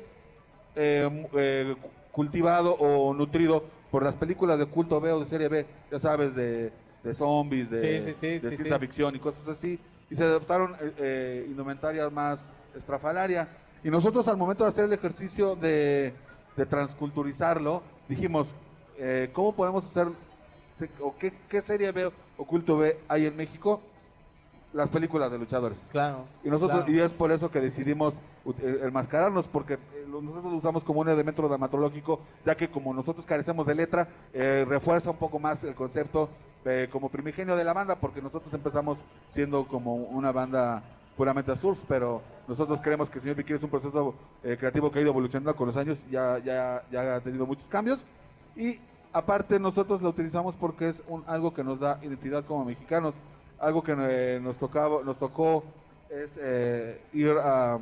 [0.74, 1.76] eh, eh,
[2.10, 6.34] cultivado o nutrido por las películas de culto B o de serie B, ya sabes,
[6.34, 6.72] de,
[7.04, 9.78] de zombies, de, Sí, sí, sí, de sí, ciencia ficción y cosas así,
[10.10, 13.48] y se adoptaron eh, eh, indumentarias más estrafalaria.
[13.84, 16.14] Y nosotros al momento de hacer el ejercicio de,
[16.56, 18.56] de transculturizarlo, dijimos,
[18.96, 20.08] eh, ¿cómo podemos hacer,
[20.74, 23.91] se- o qué, qué serie B o culto B hay en México?
[24.72, 25.80] Las películas de luchadores.
[25.90, 26.24] Claro.
[26.42, 26.92] Y nosotros claro.
[26.92, 28.14] y es por eso que decidimos
[28.58, 33.26] eh, enmascararnos porque eh, nosotros lo usamos como un elemento dramatológico, ya que como nosotros
[33.26, 36.28] carecemos de letra, eh, refuerza un poco más el concepto
[36.64, 40.80] eh, como primigenio de la banda, porque nosotros empezamos siendo como una banda
[41.16, 45.02] puramente surf, pero nosotros creemos que Señor Vicky es un proceso eh, creativo que ha
[45.02, 48.04] ido evolucionando con los años, ya, ya, ya ha tenido muchos cambios
[48.54, 48.78] y
[49.12, 53.14] aparte nosotros lo utilizamos porque es un, algo que nos da identidad como mexicanos,
[53.62, 55.64] algo que eh, nos tocaba, nos tocó
[56.10, 57.78] es eh, ir a,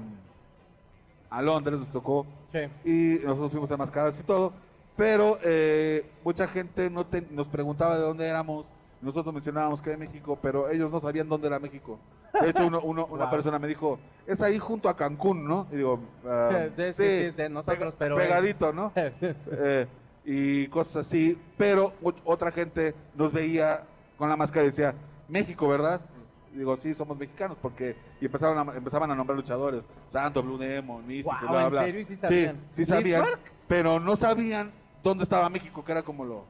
[1.30, 2.58] a Londres, nos tocó Sí.
[2.84, 4.52] y nosotros fuimos enmascarados y todo,
[4.96, 8.66] pero eh, mucha gente no te- nos preguntaba de dónde éramos,
[9.00, 11.98] nosotros mencionábamos que de México, pero ellos no sabían dónde era México.
[12.40, 13.30] De hecho, uno, uno- una Wow.
[13.30, 15.66] persona me dijo, es ahí junto a Cancún, ¿no?
[15.72, 18.92] Y digo, ah, Sí, sí, de nosotros, pero- pegadito, ¿no?
[18.96, 19.86] Eh,
[20.24, 23.82] y cosas así, pero ot- otra gente nos veía
[24.18, 24.94] con la máscara y decía,
[25.30, 26.00] México, ¿verdad?
[26.52, 31.06] Digo, sí, somos mexicanos, porque y empezaron a, empezaban a nombrar luchadores, Santo, Blue Demon,
[31.06, 31.84] Místico, bla, ¿en bla.
[31.84, 32.00] serio?
[32.00, 32.56] ¿Y sí sabían?
[32.72, 33.34] sí, sabían, ¿Liz
[33.68, 36.44] pero no sabían dónde estaba México, que era como lo,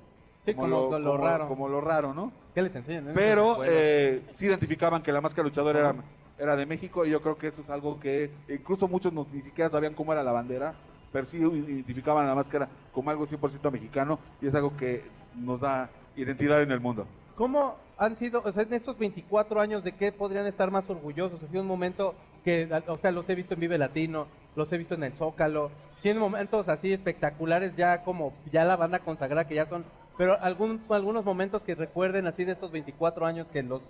[0.44, 1.48] Sí, como lo- lo raro.
[1.48, 2.32] como lo raro, ¿no?
[2.54, 3.08] ¿Qué les enseñan?
[3.08, 3.12] eh?
[3.14, 3.64] Pero Bueno.
[3.74, 5.94] eh, sí identificaban que la máscara luchador era,
[6.38, 9.42] era de México y yo creo que eso es algo que incluso muchos no- ni
[9.42, 10.72] siquiera sabían cómo era la bandera,
[11.12, 15.90] pero sí identificaban la máscara como algo 100% mexicano y es algo que nos da
[16.16, 17.06] identidad en el mundo.
[17.36, 21.40] ¿Cómo han sido, o sea, en estos 24 años, de qué podrían estar más orgullosos?
[21.42, 24.78] Ha sido un momento que, o sea, los he visto en Vive Latino, los he
[24.78, 25.70] visto en el Zócalo,
[26.02, 29.84] tienen momentos así espectaculares ya como, ya la banda consagrada que ya son,
[30.16, 33.82] pero algún, algunos momentos que recuerden así de estos 24 años que los,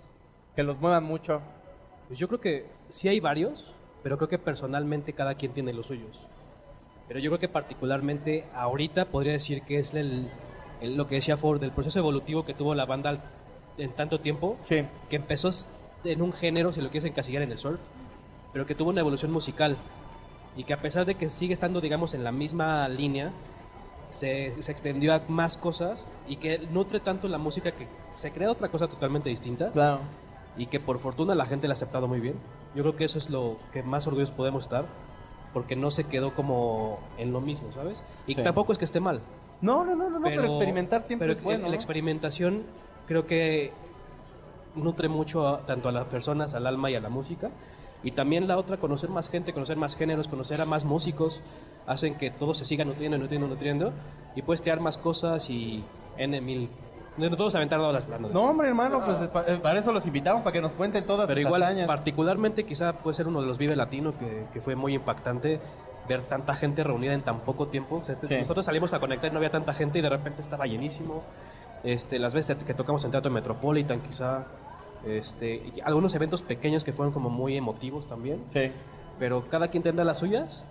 [0.57, 1.41] que los muevan mucho.
[2.07, 5.85] Pues yo creo que sí hay varios, pero creo que personalmente cada quien tiene los
[5.87, 6.27] suyos.
[7.07, 10.29] Pero yo creo que particularmente ahorita podría decir que es el,
[10.81, 13.21] el- lo que decía Ford, del proceso evolutivo que tuvo la banda
[13.77, 14.83] en tanto tiempo, Sí.
[15.09, 15.49] que empezó
[16.03, 17.79] en un género, si lo quieres encasillar en el surf,
[18.53, 19.77] pero que tuvo una evolución musical
[20.57, 23.31] y que a pesar de que sigue estando, digamos, en la misma línea,
[24.09, 28.51] se, se extendió a más cosas y que nutre tanto la música que se crea
[28.51, 29.99] otra cosa totalmente distinta Claro.
[30.57, 32.35] y que por fortuna la gente la ha aceptado muy bien.
[32.75, 34.85] Yo creo que eso es lo que más orgullosos podemos estar,
[35.53, 38.03] porque no se quedó como en lo mismo, ¿sabes?
[38.27, 38.43] Y Sí.
[38.43, 39.21] tampoco es que esté mal.
[39.61, 41.59] No, no, no, no, no, pero, experimentar siempre pero es bueno.
[41.59, 41.69] en- en ¿no?
[41.71, 42.63] la experimentación
[43.11, 43.71] creo que
[44.75, 47.49] nutre mucho a- tanto a las personas, al alma y a la música.
[48.03, 51.43] Y también la otra, conocer más gente, conocer más géneros, conocer a más músicos,
[51.85, 53.91] hacen que todo se siga nutriendo, nutriendo, nutriendo.
[54.35, 55.83] Y puedes crear más cosas y
[56.17, 56.69] N mil...
[57.17, 58.31] No podemos aventar todas las planas.
[58.31, 61.27] No, hombre, hermano, pues es pa- para eso los invitamos, para que nos cuenten todas
[61.27, 61.85] Pero igual, hazañas.
[61.85, 65.59] particularmente quizá puede ser uno de los Vive Latino que, que fue muy impactante
[66.07, 67.97] ver tanta gente reunida en tan poco tiempo.
[67.97, 68.35] O sea, este- Sí.
[68.35, 71.21] Nosotros salimos a conectar y no había tanta gente y de repente estaba llenísimo.
[71.83, 74.45] Este, las veces que tocamos en Teatro Metropolitan quizá.
[75.05, 78.43] Este, y algunos eventos pequeños que fueron como muy emotivos también.
[78.53, 78.71] Sí.
[79.17, 80.65] Pero cada quien tendrá las suyas.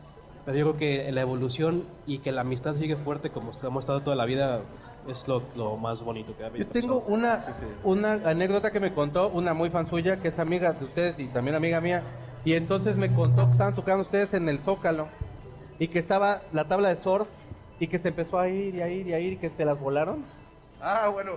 [0.45, 4.01] Pero yo creo que la evolución y que la amistad sigue fuerte como hemos estado
[4.01, 4.63] toda la vida
[5.09, 6.65] es lo, lo más bonito que ha habido.
[6.65, 7.45] Yo tengo una,
[7.85, 11.27] una anécdota que me contó una muy fan suya, que es amiga de ustedes y
[11.27, 12.03] también amiga mía.
[12.45, 15.09] Y entonces me contó que estaban tocando ustedes en el Zócalo
[15.79, 17.29] y que estaba la tabla de surf
[17.79, 19.65] y que se empezó a ir y a ir y a ir y que se
[19.65, 20.25] las volaron.
[20.83, 21.33] Ah, bueno.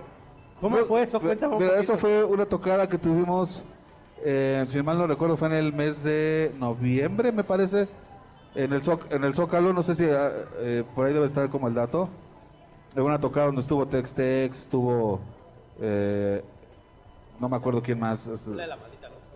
[0.60, 1.18] ¿Cómo Bueno, fue eso?
[1.20, 3.62] mira, Cuéntame mira, eso fue una tocada que tuvimos,
[4.24, 7.88] eh, si mal no recuerdo, fue en el mes de noviembre, me parece,
[8.54, 11.48] en el, Zóc- en el Zócalo, no sé si ah, eh, por ahí debe estar
[11.50, 12.08] como el dato,
[12.94, 15.20] de una tocada donde estuvo Tex Tex, estuvo,
[15.80, 16.42] eh,
[17.40, 18.48] no me acuerdo quién más, es-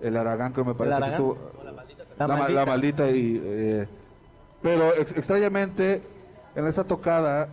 [0.00, 1.20] el Aragán creo me parece que Aragán?
[1.20, 2.60] estuvo, La la, ma- maldita.
[2.60, 3.88] la maldita y eh,
[4.62, 6.00] pero ex- extrañamente
[6.54, 7.48] en esa tocada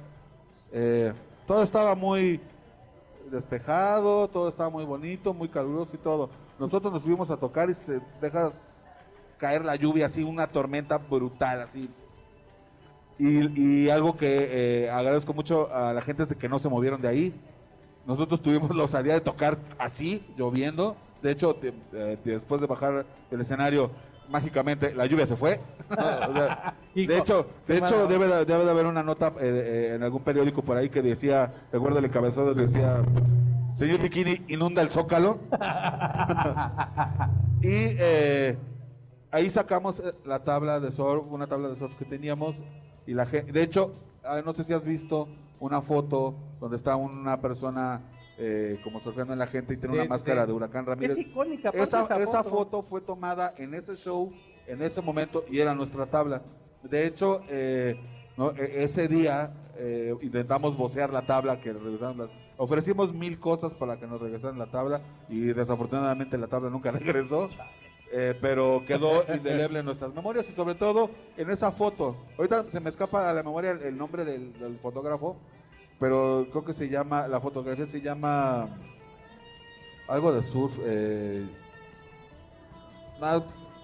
[0.71, 1.11] eh,
[1.47, 2.39] todo estaba muy
[3.31, 6.29] despejado todo estaba muy bonito muy caluroso y todo
[6.59, 8.61] nosotros nos subimos a tocar y se dejas
[9.37, 11.89] caer la lluvia así una tormenta brutal así
[13.17, 14.35] y, algo que
[14.85, 17.33] eh, agradezco mucho a la gente es de que no se movieron de ahí
[18.05, 20.95] nosotros tuvimos la osadía de tocar así, lloviendo.
[21.23, 23.89] De hecho, eh, después de bajar del escenario,
[24.29, 25.59] mágicamente la lluvia se fue.
[25.89, 29.41] O sea, Hijo, de hecho, de hecho debe, de- debe de haber una nota eh,
[29.41, 33.01] eh, en algún periódico por ahí que decía, recuerdo el encabezado que decía,
[33.75, 35.39] señor Bikini inunda el zócalo.
[37.61, 38.57] y eh,
[39.31, 42.55] ahí sacamos eh, la tabla de surf, una tabla de surf que teníamos
[43.05, 43.91] y la gente, de hecho,
[44.45, 45.27] no sé si has visto
[45.59, 48.01] una foto donde está una persona
[48.37, 50.47] eh, como surfeando en la gente y tiene Sí, una máscara sí.
[50.47, 51.17] de Huracán Ramírez.
[51.17, 52.49] Es icónica, Esa, esa esa foto.
[52.49, 54.31] foto fue tomada en ese show,
[54.67, 56.41] en ese momento, y era nuestra tabla.
[56.83, 57.97] De hecho, eh,
[58.57, 63.97] e- ese día eh, intentamos vocear la tabla, que regresaron las- ofrecimos mil cosas para
[63.99, 67.49] que nos regresaran la tabla, y desafortunadamente la tabla nunca regresó.
[68.11, 72.15] eh, pero quedó indeleble en nuestras memorias y sobre todo en esa foto.
[72.37, 75.35] Ahorita se me escapa a la memoria el, nombre del, fotógrafo,
[75.99, 78.69] pero creo que se llama, la fotografía se llama
[80.07, 80.77] algo de surf.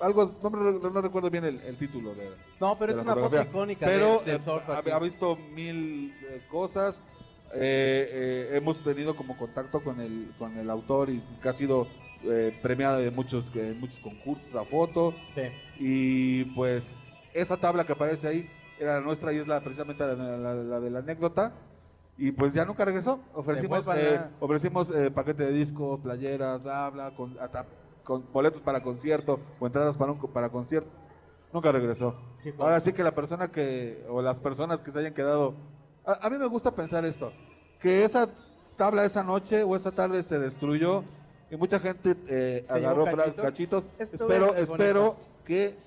[0.01, 3.21] Algo, no, no recuerdo bien el, el título de, No, pero de es la una
[3.21, 6.99] foto icónica Pero de- eh, surf ha, ha visto mil eh, cosas.
[7.53, 11.87] eh, eh, hemos tenido como contacto con el, con el autor y que ha sido
[12.61, 13.45] premiada de muchos,
[13.79, 15.15] muchos concursos a foto.
[15.33, 15.41] Sí.
[15.79, 16.93] Y pues
[17.33, 20.79] esa tabla que aparece ahí era la nuestra y es la, precisamente la, la- la
[20.79, 21.53] de la anécdota.
[22.17, 23.19] Y pues ya nunca regresó.
[23.33, 27.65] Ofrecimos, eh, ofrecimos eh, paquete de disco, playeras, bla, bla, con, hasta
[28.11, 30.89] con boletos para concierto o entradas para, un, para concierto.
[31.53, 32.13] Nunca regresó.
[32.43, 32.59] Sí, pues.
[32.59, 35.53] Ahora sí que la persona que, o las personas que se hayan quedado.
[36.05, 37.31] A, a mí me gusta pensar esto:
[37.79, 38.27] que esa
[38.75, 41.05] tabla esa noche o esa tarde se destruyó
[41.49, 43.45] y mucha gente eh, agarró cachitos.
[43.45, 43.83] cachitos.
[43.97, 45.77] Espero, espero que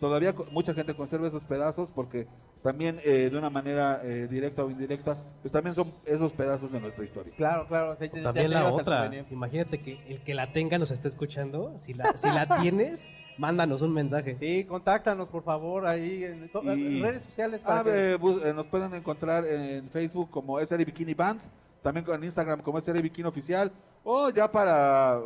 [0.00, 2.26] todavía mucha gente conserve esos pedazos porque
[2.62, 6.80] también eh, de una manera eh, directa o indirecta, pues también son esos pedazos de
[6.80, 7.32] nuestra historia.
[7.36, 7.92] Claro, claro.
[7.92, 9.10] o sea, También te la otra.
[9.30, 11.72] Imagínate que el que la tenga nos esté escuchando.
[11.78, 14.36] Si la, si la tienes, mándanos un mensaje.
[14.40, 17.60] Sí, contáctanos por favor ahí en, Y- en redes sociales.
[17.60, 21.40] para Ah, que- eh, eh, nos pueden encontrar en Facebook como SR Bikini Band,
[21.82, 23.70] también en Instagram como SR Bikini Oficial,
[24.02, 25.20] o ya para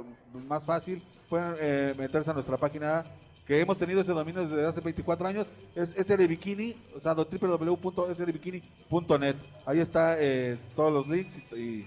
[0.46, 3.04] más fácil, pueden eh, meterse a nuestra página
[3.50, 9.34] que hemos tenido ese dominio desde hace 24 años, es SR Bikini, o sea, www.srbikini.net.
[9.66, 11.84] Ahí está eh, todos los links y,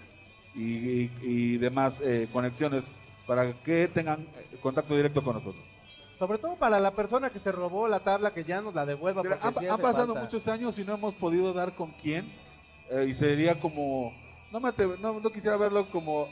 [0.56, 2.84] y, y- y demás eh, conexiones
[3.26, 5.64] para que tengan eh, contacto directo con nosotros.
[6.20, 9.22] Sobre todo para la persona que se robó la tabla, que ya nos la devuelva.
[9.42, 10.22] Han, sí han hace pasado falta.
[10.22, 12.26] muchos años y no hemos podido dar con quién.
[12.92, 14.12] eh, y sería como.
[14.52, 16.28] No, me atre- no, no quisiera verlo como.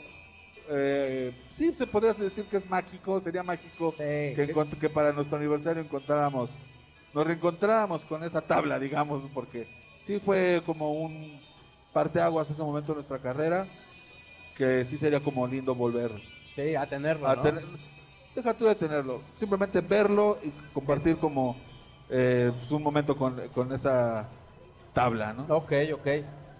[0.68, 3.20] Eh, sí, se podría decir que es mágico.
[3.20, 4.52] Sería mágico Sí, que, sí.
[4.52, 6.50] encont- que para nuestro aniversario encontráramos.
[7.12, 9.66] Nos reencontráramos con esa tabla, digamos, porque
[10.06, 11.40] sí fue como un
[11.92, 13.66] parteaguas ese momento de nuestra carrera.
[14.54, 16.10] Que sí sería como lindo volver
[16.54, 17.26] Sí, a tenerlo.
[17.28, 17.42] a ¿no?
[17.42, 17.64] tener-
[18.34, 21.56] deja tú de tenerlo, simplemente verlo y compartir como
[22.08, 24.26] eh, un momento con, con esa
[24.92, 25.44] tabla, ¿no?
[25.54, 26.06] Ok, ok.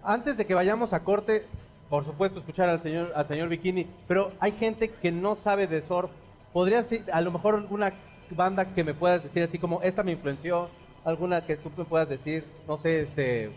[0.03, 1.47] Antes de que vayamos a corte,
[1.93, 5.83] por supuesto, escuchar al señor, al señor Bikini, pero hay gente que no sabe de
[5.83, 6.11] surf.
[6.51, 7.93] ¿Podrías, a lo mejor, alguna
[8.31, 10.71] banda que me puedas decir así como, esta me influenció?
[11.05, 12.47] ¿Alguna que tú me puedas decir?
[12.67, 13.51] No sé, este...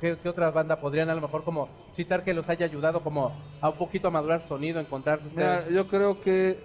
[0.00, 3.32] ¿Qué, qué otra banda podrían a lo mejor como citar que los haya ayudado como
[3.60, 6.56] a un poquito a madurar sonido, encontrar Mira, yo creo que,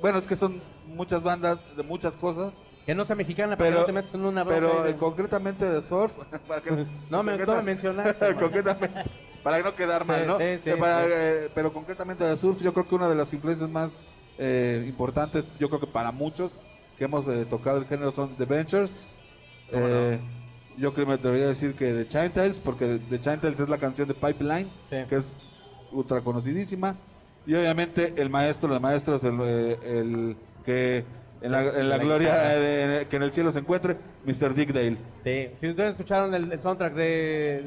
[0.00, 3.80] bueno, es que son muchas bandas de muchas cosas, que no sea mexicana, pero, pero,
[3.82, 6.12] no te metes en una pero de- eh, concretamente de surf,
[6.48, 6.72] para que-
[7.08, 8.34] no, me, concreta- mencionaste.
[8.40, 9.10] concretamente,
[9.50, 10.38] para no quedar mal, ¿no?
[10.38, 11.10] sí, sí, Eh, para, sí.
[11.14, 13.90] eh, pero concretamente de surf, yo creo que una de las influencias más
[14.38, 16.52] eh, importantes, yo creo que para muchos
[16.96, 18.90] que hemos eh, tocado el género son The Ventures.
[20.76, 23.78] Yo creo que me atrevería a decir que The Chinatales, porque The Chinatales es la
[23.78, 25.32] canción de Pipeline, que es
[25.90, 26.96] ultra conocidísima.
[27.46, 31.04] Y obviamente el maestro de maestros, el, eh, el que
[31.40, 34.54] en la, en la La gloria, que en el cielo se encuentre, Mr.
[34.54, 34.98] Dick Dale.
[35.24, 37.64] Sí, si ustedes escucharon el, el soundtrack de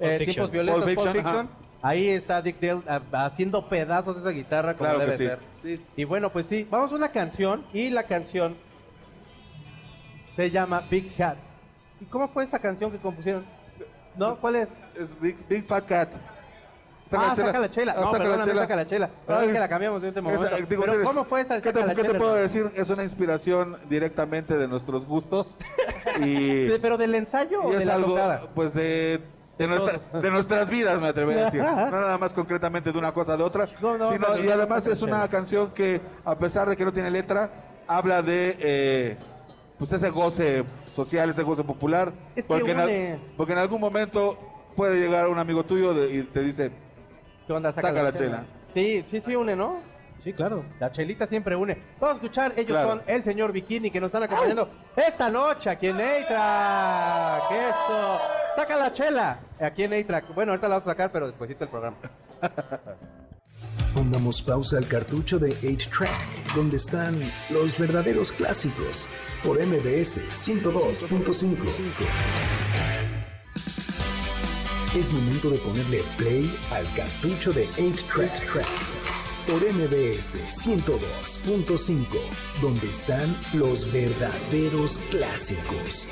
[0.00, 0.18] eh.
[0.24, 1.48] Tiempos Violentos, Pulp Pulp Fiction,
[1.82, 5.26] ahí está Dick Dale ah, haciendo pedazos de esa guitarra como Claro debe sí.
[5.26, 5.38] ser.
[5.62, 5.80] Sí.
[5.96, 8.56] Y bueno, pues sí, vamos a una canción y la canción
[10.36, 11.36] se llama Big Cat.
[12.00, 13.44] ¿Y cómo fue esta canción que compusieron?
[14.16, 14.36] ¿No?
[14.36, 14.68] ¿Cuál es?
[14.96, 16.08] Es Big, Big Fat Cat.
[17.12, 17.94] ah, saca la chela.
[17.96, 18.62] Ah, No, saca la perdóname, chela.
[18.62, 19.10] saca la chela.
[19.26, 20.56] Perdón Ay, que la cambiamos de este esa- momento.
[20.68, 22.70] digo, Pero ¿cómo fue esta ¿Qué te, la qué te puedo decir?
[22.76, 25.54] Es una inspiración directamente de nuestros gustos.
[26.20, 28.42] y, De- ¿Pero del ensayo o y de es la algo, tocada?
[28.54, 29.20] pues, de,
[29.58, 31.62] de, nuestra- de nuestras vidas, me atrevería a decir.
[31.62, 33.68] No nada más concretamente de una cosa de otra.
[33.80, 36.92] No, no, sino- no, y además es una canción que, a pesar de que no
[36.92, 37.50] tiene letra,
[37.86, 38.56] habla de...
[38.60, 39.16] eh,
[39.78, 44.36] pues ese goce social, ese goce popular, Es que porque, en, porque en algún momento
[44.74, 46.72] puede llegar un amigo tuyo de- y te dice,
[47.46, 47.72] ¿Qué onda?
[47.72, 48.44] Saca la chela.
[48.74, 49.76] Sí, sí, sí une, ¿no?
[50.18, 50.64] Sí, claro.
[50.80, 51.80] La chelita siempre une.
[52.00, 52.88] Vamos a escuchar, ellos Claro.
[52.88, 57.52] son el señor Bikini que nos están acompañando esta noche aquí en A-Track.
[57.52, 58.20] Eso.
[58.56, 60.34] Saca la chela aquí en A-Track.
[60.34, 61.96] Bueno, ahorita la vamos a sacar, pero despuésito el programa.
[63.94, 67.18] Pongamos pausa al cartucho de 8-Track, donde están
[67.50, 69.08] los verdaderos clásicos,
[69.42, 71.56] por MBS 102.5.
[74.96, 78.48] Es momento de ponerle play al cartucho de 8-Track,
[79.48, 82.04] por MBS 102.5,
[82.60, 86.06] donde están los verdaderos clásicos.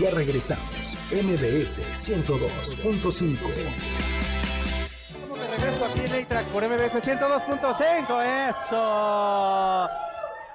[0.00, 3.36] Ya regresamos, MBS 102.5.
[5.12, 8.48] Estamos de regreso aquí en A-Track por MBS 102.5.
[8.48, 9.90] Eso.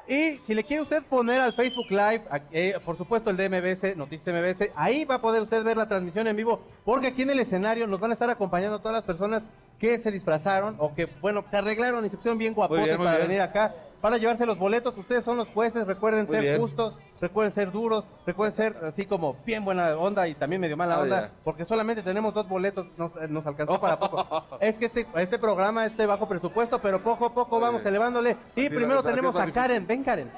[0.08, 3.96] Y si le quiere usted poner al Facebook Live, eh, por supuesto el de MBS,
[3.96, 7.30] Noticias MBS, ahí va a poder usted ver la transmisión en vivo, porque aquí en
[7.30, 9.44] el escenario nos van a estar acompañando todas las personas
[9.80, 13.18] que se disfrazaron o que, bueno, se arreglaron y se pusieron bien guapotes bien, para
[13.18, 13.28] bien.
[13.28, 14.98] venir acá, para llevarse los boletos.
[14.98, 16.60] Ustedes son los jueces, recuerden Muy ser bien.
[16.62, 21.00] justos, recuerden ser duros, recuerden ser así como bien buena onda y también medio mala
[21.00, 24.26] Oh, onda, porque solamente tenemos dos boletos, nos, eh, nos alcanzó para poco.
[24.62, 27.94] Es que este, este programa es de bajo presupuesto, pero poco a poco vamos bien.
[27.94, 28.38] elevándole.
[28.56, 29.86] Y Así primero tenemos a Karen.
[29.88, 30.32] Ven, Karen.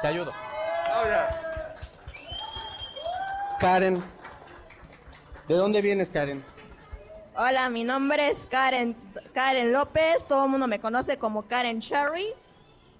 [0.00, 0.30] Te ayudo.
[0.30, 1.38] "Oh, ya".
[3.58, 4.02] Karen.
[5.48, 6.44] ¿De dónde vienes, Karen?
[7.34, 8.94] Hola, mi nombre es Karen,
[9.32, 12.26] Karen López, todo el mundo me conoce como Karen Cherry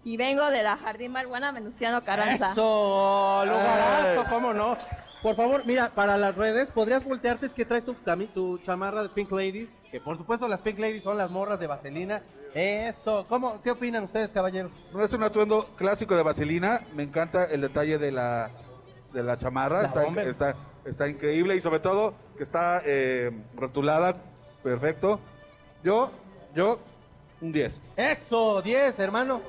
[0.05, 2.53] y vengo de la Jardín Balbuena Venustiano Carranza.
[2.53, 4.27] Eso, lugarazo, Ay.
[4.31, 4.79] cómo no.
[5.23, 7.47] Por favor, mira, para las redes, ¿podrías voltearte?
[7.47, 7.95] Es que traes tu,
[8.35, 11.67] tu chamarra de Pink Ladies, que por supuesto las Pink Ladies son las morras de
[11.67, 12.23] Vaselina.
[12.55, 14.73] Eso, ¿cómo, ¿qué opinan ustedes, caballeros?
[14.93, 16.81] No es un atuendo clásico de Vaselina.
[16.95, 18.51] Me encanta el detalle de la,
[19.13, 19.83] de la chamarra.
[19.83, 24.17] La está, está, está increíble y sobre todo que está eh, rotulada.
[24.65, 25.21] Perfecto.
[25.85, 26.11] Yo,
[26.57, 26.79] yo,
[27.41, 27.73] un 10.
[27.97, 29.41] Eso, 10, hermano.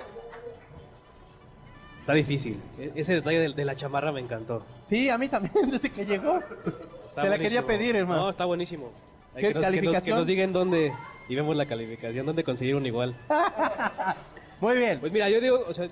[2.00, 2.60] Está difícil.
[2.78, 4.64] E- Ese detalle de, de la chamarra me encantó.
[4.88, 6.38] Sí, a mí también, desde que llegó.
[6.38, 7.38] Está Te la buenísimo.
[7.38, 8.22] quería pedir, hermano.
[8.24, 8.92] No, está buenísimo.
[9.36, 10.16] ¿Qué que, nos, que nos- calificación?
[10.16, 10.94] que nos digan dónde
[11.30, 13.16] y vemos la calificación, dónde conseguir un igual.
[14.62, 15.00] Muy bien.
[15.00, 15.88] Pues mira, yo digo, o sea,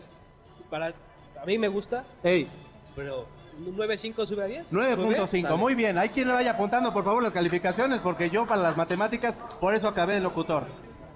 [0.70, 0.94] para
[1.42, 2.48] a mí me gusta, Ey,
[2.96, 3.26] pero
[3.60, 4.72] 9.5 sube a 10.
[4.72, 5.58] 9.5, Sale.
[5.58, 5.98] muy bien.
[5.98, 9.74] Hay quien le vaya apuntando, por favor, las calificaciones, porque yo para las matemáticas, por
[9.74, 10.66] eso acabé de locutor.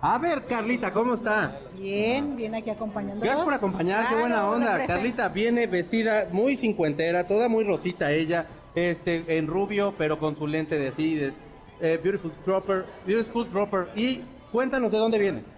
[0.02, 1.60] A ver, Carlita, ¿cómo está?
[1.76, 3.24] Bien, bien aquí acompañando.
[3.24, 4.86] Gracias por acompañar, qué buena onda.
[4.86, 8.46] Carlita viene vestida muy cincuentera, toda muy rosita ella,
[8.76, 11.34] este, en rubio, pero con su lente de así, de
[11.80, 13.88] eh, Beautiful Dropper, Beautiful Dropper.
[13.96, 14.22] Y
[14.52, 15.55] cuéntanos de dónde viene.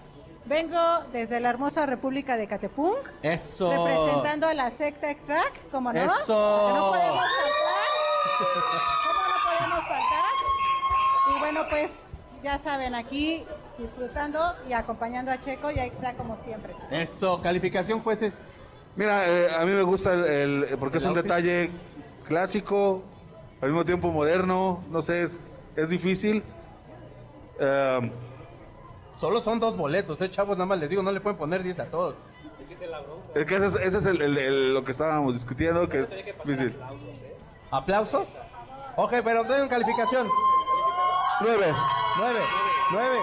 [0.48, 0.80] Vengo
[1.12, 3.70] desde la hermosa República de Catepunk, Eso.
[3.70, 6.00] representando a la secta Extract, ¿cómo no?
[6.00, 6.08] Eso.
[6.26, 7.88] Que no podemos faltar.
[9.04, 10.32] ¿Cómo no podemos faltar?
[11.36, 11.92] Y bueno, pues
[12.44, 13.44] ya saben, aquí
[13.78, 16.74] disfrutando y acompañando a Checo y a Extract como siempre.
[16.92, 18.34] Eso, calificación jueces.
[18.96, 20.24] Mira, eh, a mí me gusta el,
[20.64, 21.24] el- porque ¿El es un outfit?
[21.24, 21.70] detalle
[22.26, 23.04] clásico,
[23.62, 24.82] al mismo tiempo moderno.
[24.90, 25.44] No sé, es,
[25.76, 26.42] es difícil.
[27.60, 28.12] Eh,
[29.20, 31.80] Solo son dos boletos, eh, chavos, nada más les digo, no le pueden poner 10
[31.80, 32.16] a todos.
[33.36, 36.10] es que ese es, ese es el- el- el- lo que estábamos discutiendo, que es
[36.10, 36.76] difícil.
[37.72, 38.28] ¿Aplausos?
[38.96, 40.28] Ok, pero den calificación.
[41.42, 41.74] Nueve.
[42.18, 42.40] Nueve,
[42.92, 43.18] nueve.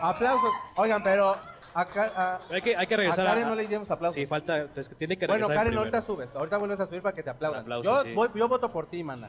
[0.00, 0.50] Aplausos.
[0.76, 1.36] Oigan, pero
[1.74, 4.14] acá, a, Hay que, hay que regresar a Karen a- no le dimos aplausos.
[4.14, 5.80] Sí, falta, es que tiene que bueno, regresar Karen, primero.
[5.96, 6.28] ahorita subes.
[6.36, 7.82] Ahorita vuelves a subir para que te aplaudan.
[7.82, 8.12] Yo, sí.
[8.14, 9.28] voy- yo voto por ti, mana.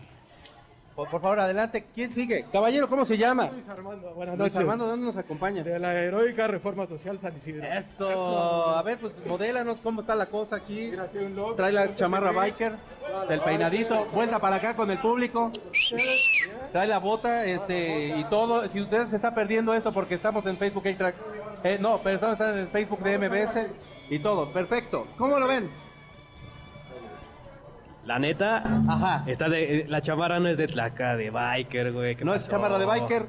[1.00, 1.86] Por, por favor, adelante.
[1.96, 2.46] ¿Quién sigue?
[2.52, 3.50] Caballero, ¿cómo se llama?
[3.54, 4.60] Luis Armando, buenas Luis noches.
[4.60, 5.64] Armando, ¿dónde nos acompaña?
[5.64, 7.66] De la heroica Reforma Social San Isidro.
[7.66, 8.76] Eso.
[8.76, 10.92] A ver, pues modélanos cómo está la cosa aquí.
[11.14, 11.56] Un logo.
[11.56, 12.74] Trae la chamarra biker,
[13.30, 15.52] del peinadito, vuelta para acá con el público.
[16.74, 18.68] Trae la bota, este, y todo.
[18.68, 21.16] Si ustedes se está perdiendo esto porque estamos en Facebook A-Track.
[21.64, 23.68] Eh, no, pero estamos en el Facebook de MBS
[24.10, 24.52] y todo.
[24.52, 25.08] Perfecto.
[25.18, 25.72] ¿Cómo lo ven?
[28.10, 29.24] La neta, Ajá.
[29.28, 32.15] está de, la chamarra no es de tlaca, de biker, güey.
[32.15, 32.54] ¿qué No es pasó?
[32.58, 33.28] chamarra de biker.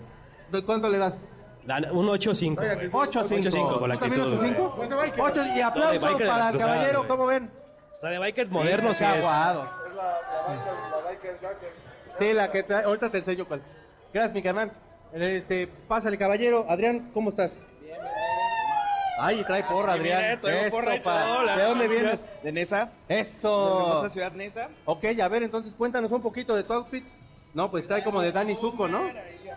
[0.51, 1.23] ¿De cuánto le das?
[1.67, 2.55] La- un 8-5.
[2.55, 2.91] güey.
[2.91, 3.29] 8-5.
[3.29, 4.53] 8-5 con la ¿Tú también actitud, güey.
[4.55, 5.15] 8-5?
[5.19, 6.99] 8 y biker de las para el caballero.
[7.01, 7.09] güey.
[7.11, 7.51] ¿Cómo ven?
[7.99, 9.11] O sea, de biker moderno sí es.
[9.11, 9.69] aguado.
[12.19, 13.61] Sí, la que trae, ahorita te enseño cuál.
[14.15, 14.73] Gracias, mi canal.
[15.13, 16.65] Este, pásale, caballero.
[16.71, 17.53] Adrián, ¿cómo estás?
[19.23, 20.41] Ay, trae porra, Sí, mira, Adrián.
[20.41, 21.23] traigo Eso, porra y pa.
[21.23, 22.43] todo, la ¿De dónde ciudad vienes?
[22.43, 22.85] De Nesa.
[23.09, 24.09] De la Eso.
[24.11, 24.69] ciudad Nesa.
[24.87, 27.05] Ok, a ver, entonces cuéntanos un poquito de tu outfit.
[27.53, 29.03] No, pues trae como de Dani Zuko, ¿no?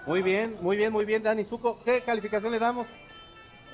[0.08, 1.80] Muy bien, muy bien, muy bien, Dani Zuko.
[1.86, 2.88] ¿Qué calificación le damos?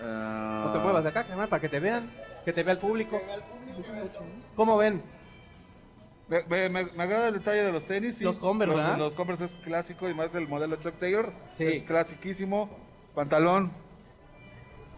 [0.01, 2.11] No te muevas de acá, canal, para que te vean,
[2.45, 3.19] que te vea el público.
[4.55, 5.01] ¿Cómo ven?
[6.27, 8.15] Me, me- me- me agrada el detalle de los tenis.
[8.17, 8.23] sí.
[8.23, 8.97] Los Converse, los, ¿verdad?
[8.99, 11.33] los Converse es clásico y más el modelo Chuck Taylor.
[11.55, 11.63] Sí.
[11.65, 12.69] Es clasiquísimo.
[13.15, 13.71] Pantalón.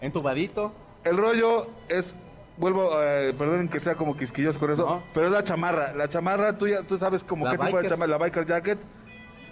[0.01, 0.71] Entubadito.
[1.03, 2.15] El rollo es,
[2.57, 5.03] vuelvo, eh, perdonen que sea como quisquilloso con eso, No.
[5.13, 5.93] pero es la chamarra.
[5.93, 8.79] La chamarra, tú, ya, tú sabes como La qué tipo de chamarra, la biker jacket.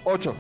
[0.04, 0.34] 8.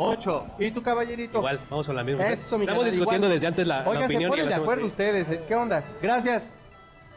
[0.00, 0.46] Ocho.
[0.58, 1.38] ¿Y tu caballerito?
[1.38, 2.24] Igual, vamos con la misma.
[2.28, 3.32] Eso, mi Estamos canal, discutiendo igual.
[3.36, 4.30] desde antes la, la Oigan, opinión.
[4.30, 5.28] se ponen de acuerdo de- ustedes.
[5.28, 5.44] ¿eh?
[5.48, 5.84] ¿Qué onda?
[6.00, 6.42] Gracias.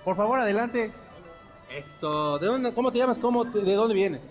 [0.04, 0.92] Por favor, adelante.
[1.78, 2.40] Eso.
[2.40, 3.18] ¿De dónde, ¿Cómo te llamas?
[3.20, 4.22] ¿Cómo te- ¿De dónde vienes?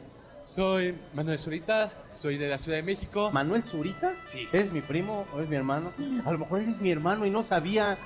[0.55, 3.31] Soy Manuel Zurita, soy de la Ciudad de México.
[3.31, 4.15] ¿Manuel Zurita?
[4.25, 4.49] Sí.
[4.53, 5.93] ¿Eres mi primo o eres mi hermano?
[6.25, 7.97] A lo mejor eres mi hermano y no sabía.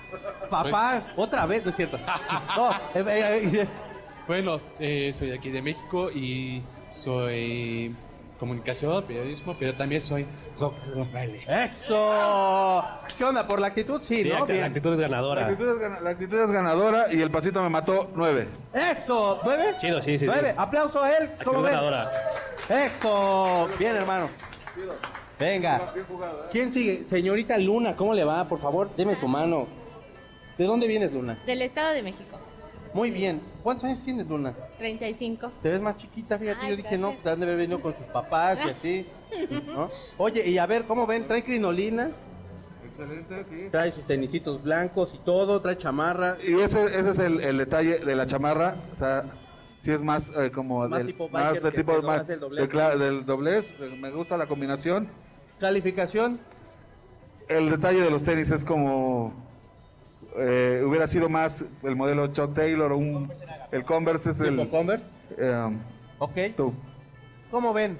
[0.51, 1.99] Papá, otra vez, no es cierto.
[2.55, 3.69] No, eh, eh, eh,
[4.29, 7.97] Bueno, eh, soy de aquí de México y soy
[8.39, 10.27] comunicación, periodismo, pero también soy
[11.13, 11.43] baile.
[11.49, 12.83] ¡Eso!
[13.17, 13.47] ¿Qué onda?
[13.47, 14.01] ¿Por la actitud?
[14.03, 14.41] Sí, Sí, ¿no?
[14.41, 14.61] la, Bien.
[14.61, 15.47] la actitud es La ganadora.
[15.47, 18.49] actitud, es, gana- la actitud es ganadora y el pasito me mató 9.
[18.73, 19.41] ¡Eso!
[19.45, 19.75] ¿Nueve?
[19.79, 20.27] Chido, sí, sí, sí.
[20.27, 20.55] ¡Nueve!
[20.57, 21.31] ¡Aplauso a él!
[21.45, 21.73] ¿Cómo ven?
[21.73, 22.11] ganadora.
[22.69, 23.69] ¡Eso!
[23.79, 24.29] Bien, hermano.
[25.39, 25.93] Venga.
[26.53, 27.05] ¿Quién sigue?
[27.07, 28.47] Señorita Luna, ¿cómo le va?
[28.49, 29.67] Por favor, deme su mano.
[30.59, 31.39] ¿De dónde vienes, Luna?
[31.47, 32.39] Del Estado de México,
[32.95, 33.41] Muy bien.
[33.63, 34.55] ¿Cuántos años tienes, Luna?
[34.79, 35.51] 35.
[35.63, 36.61] Te ves más chiquita, fíjate.
[36.63, 37.23] Ay, Yo dije, no, gracias.
[37.23, 39.07] pues han de haber venido con sus papás y así.
[39.67, 39.91] ¿no?
[40.19, 41.27] Oye, y a ver, ¿cómo ven?
[41.27, 42.11] Trae crinolina,
[42.87, 43.69] Excelente, sí.
[43.73, 46.37] trae sus tenisitos blancos y todo, trae chamarra.
[46.47, 48.77] Y ese, ese es el, el detalle de la chamarra.
[48.93, 49.25] O sea,
[49.79, 52.99] sí es más eh, como Más del, tipo más del tipo más, doblez.
[53.01, 53.75] del doblez.
[53.81, 55.09] eh, Me gusta la combinación.
[55.59, 56.39] Calificación,
[57.49, 59.35] El detalle de los tenis es como
[60.37, 63.33] eh, hubiera sido más el modelo Chuck Taylor o un
[63.73, 65.07] el Converse es el Converse.
[65.37, 65.79] eh,
[66.19, 66.37] Ok.
[66.57, 66.73] tú.
[67.51, 67.99] ¿Cómo ven?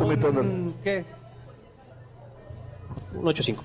[0.00, 0.74] Un-.
[0.82, 1.04] ¿Qué?
[3.14, 3.56] Un 8-5.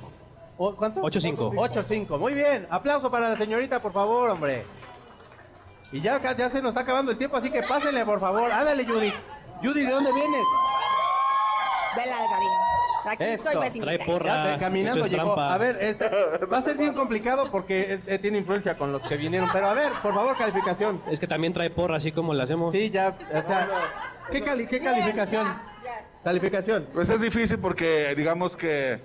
[0.57, 1.01] ¿O- ¿Cuánto?
[1.01, 1.53] 8-5.
[1.55, 2.17] 8-5.
[2.19, 2.67] Muy bien.
[2.69, 4.63] Aplauso para la señorita, por favor, hombre.
[5.91, 8.51] Y ya, ya se nos está acabando el tiempo, así que pásenle, por favor.
[8.51, 9.11] Ándale, Judy.
[9.63, 10.43] Judy, ¿de dónde vienes?
[11.95, 12.49] Del Algarín.
[13.05, 13.79] Aquí Eso, soy.
[13.79, 14.45] Trae porra.
[14.45, 15.23] Ya te- caminando es llegó.
[15.33, 15.53] trampa.
[15.53, 16.09] A ver, este,
[16.45, 19.49] va a ser bien complicado porque eh, eh, tiene influencia con los que vinieron.
[19.51, 21.01] Pero a ver, por favor, calificación.
[21.09, 22.71] Es que también trae porra, así como le hacemos.
[22.71, 23.67] Sí, ya, o sea,
[24.31, 25.47] ¿qué, cali- qué calificación?
[26.23, 26.85] Calificación.
[26.93, 28.99] Pues es difícil porque digamos que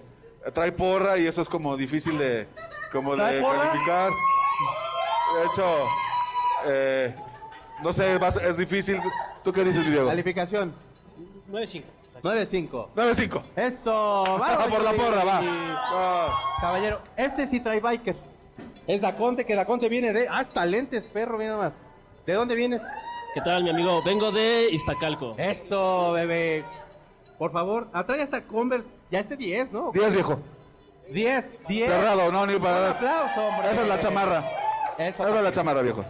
[0.53, 2.47] trae porra y eso es como difícil de
[2.93, 4.11] como ¿Trae de calificar.
[4.11, 5.89] De hecho,
[6.67, 7.15] eh,
[7.83, 9.01] no sé, ser- es difícil.
[9.43, 10.09] ¿Tú qué dices, Diego?
[10.09, 10.75] Calificación.
[11.51, 11.83] 9-5.
[12.23, 12.89] 9-5.
[12.95, 13.43] 9-5.
[13.57, 14.67] Eso, vamos.
[14.69, 15.41] Por la porra, va.
[15.43, 16.39] Ah.
[16.61, 18.17] Caballero, este sí trae biker.
[18.87, 20.29] Es Daconte, que Daconte viene de.
[20.29, 21.73] Ah, hasta lentes, perro, mira nomás.
[22.25, 22.81] ¿De dónde vienes?
[23.35, 24.03] ¿Qué tal, mi amigo?
[24.03, 25.35] Vengo de Iztacalco.
[25.37, 26.65] Eso, bebé.
[27.39, 28.87] Por favor, atrae hasta Converse.
[29.11, 29.91] Ya este 10, ¿no?
[29.93, 30.39] 10, viejo.
[31.11, 31.89] 10, 10.
[31.89, 32.91] Cerrado, no, ni Un para.
[32.91, 33.71] aplauso, hombre.
[33.71, 34.45] Esa es la chamarra.
[34.99, 35.23] Eso.
[35.29, 36.05] Esa es la chamarra, viejo.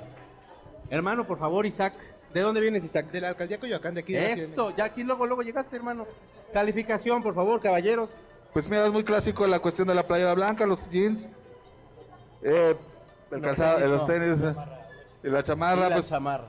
[0.88, 1.94] Hermano, por favor, Isaac.
[2.36, 3.06] ¿De dónde vienes, Isaac?
[3.10, 4.32] De la alcaldía Coyoacán, de aquí de.
[4.32, 6.06] Eso, ya aquí luego, luego llegaste, hermano.
[6.52, 8.10] Calificación, por favor, caballeros.
[8.52, 11.30] Pues mira, es muy clásico la cuestión de la playera blanca, los jeans,
[12.42, 12.76] eh,
[13.30, 14.06] el calzado, los no.
[14.06, 14.54] tenis eh,
[15.24, 16.10] y la Y chamarra, la pues.
[16.10, 16.44] chamarra.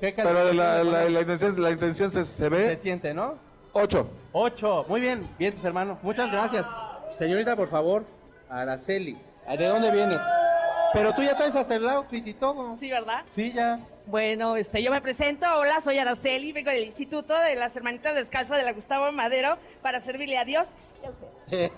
[0.00, 3.36] ¿Qué Pero la, la, la intención, la intención se, se Se ve siente, ¿no?
[3.74, 4.04] 8.
[4.32, 4.86] 8.
[4.88, 5.98] Muy bien, bien, tus hermanos.
[6.02, 6.66] Muchas gracias.
[7.16, 8.02] Señorita, por favor,
[8.50, 9.16] Araceli.
[9.56, 10.18] ¿De dónde vienes?
[10.92, 12.74] Pero tú ya traes hasta el outfit y todo.
[12.74, 13.22] Sí, ¿verdad?
[13.30, 13.78] Sí, ya.
[14.06, 15.46] Bueno, este, yo me presento.
[15.58, 20.00] Hola, soy Araceli, vengo del Instituto de las Hermanitas Descalzas de la Gustavo Madero para
[20.00, 20.70] servirle a Dios
[21.02, 21.26] y a usted.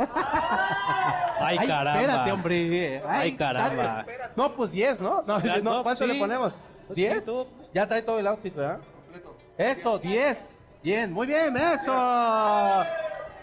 [1.38, 2.00] Ay, caramba.
[2.00, 3.02] Espérate, hombre.
[3.06, 3.82] Ay, caramba.
[4.06, 4.12] date.
[4.36, 5.22] No, pues 10, ¿no?
[5.22, 6.12] No, Ya, no, no, ¿Cuánto sí.
[6.12, 6.54] le ponemos?
[6.86, 7.14] Pues ¿10?
[7.14, 7.46] sí, tú.
[7.74, 8.78] Ya trae todo el outfit, ¿verdad?
[9.58, 10.38] Eso, 10.
[10.82, 12.84] Bien, muy bien, eso.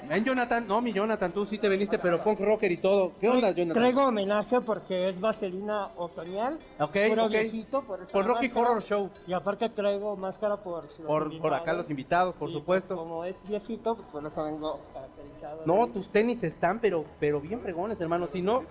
[0.07, 0.67] Ven, Jonathan.
[0.67, 3.13] No, mi Jonathan, tú sí te viniste, pero punk rocker y todo.
[3.19, 3.81] ¿Qué onda, Jonathan?
[3.81, 6.59] Traigo homenaje porque es vaselina otoñal.
[6.79, 7.29] Ok, puro ok.
[7.31, 8.69] viejito, por, eso Por Rocky máscara.
[8.69, 9.09] Horror Show.
[9.27, 10.87] Y aparte traigo máscara por...
[11.05, 12.95] Por, por acá los invitados, por Y, supuesto.
[12.95, 15.61] Como es viejito, pues por eso vengo caracterizado.
[15.65, 18.27] No, tus tenis están, pero, pero bien fregones, hermano.
[18.33, 18.63] Si no,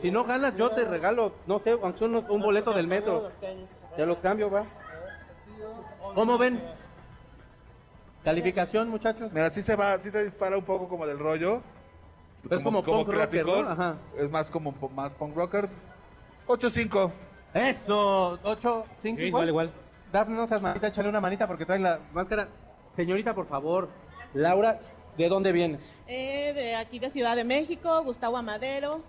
[0.00, 3.30] si no ganas, yo te regalo, no sé, aunque unos- un boleto del metro.
[3.96, 4.64] Te los cambio, va.
[6.14, 6.60] ¿Cómo ven?
[8.24, 9.32] ¿Calificación, muchachos?
[9.32, 11.62] Mira, sí se va, sí se dispara un poco como del rollo.
[12.50, 13.54] Es como punk rocker, ¿no?
[13.68, 13.96] Ajá.
[14.18, 15.68] Es más como más punk rocker.
[16.46, 17.10] 8-5.
[17.54, 19.72] Eso, 8, 5, Sí, igual, igual.
[20.12, 22.48] Dafne, no seas manita, échale una manita porque trae la máscara.
[22.96, 23.88] Señorita, por favor.
[24.34, 24.80] Laura,
[25.16, 25.78] ¿de dónde viene?
[26.06, 29.00] Eh, de aquí de Ciudad de México, Gustavo Amadero.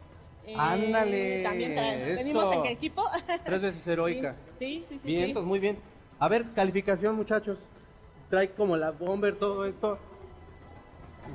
[0.45, 2.15] Eh, Ándale, También traen- eso.
[2.17, 3.03] venimos en equipo.
[3.45, 4.35] Tres veces heroica.
[4.59, 5.07] Sí, sí, sí.
[5.07, 5.33] Bien, sí.
[5.33, 5.79] pues muy bien.
[6.19, 7.57] A ver, calificación, muchachos.
[8.31, 9.99] Trae como la bomber, todo esto.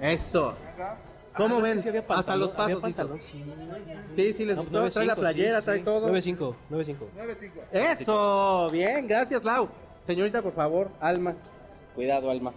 [0.01, 0.55] Eso.
[1.37, 1.79] ¿Cómo Ah, ven?
[1.79, 2.81] sí Hasta los pasos.
[2.81, 3.45] pantalón, sí.
[4.17, 4.89] Sí, sí, les No, gustó.
[4.91, 5.85] Trae la 9.5, playera, sí, trae sí.
[5.85, 6.09] todo.
[6.09, 7.63] 9.5, 9.5.
[7.71, 9.69] Eso, bien, gracias, Lau.
[10.07, 11.35] Señorita, por favor, Alma.
[11.95, 12.53] Cuidado, Alma.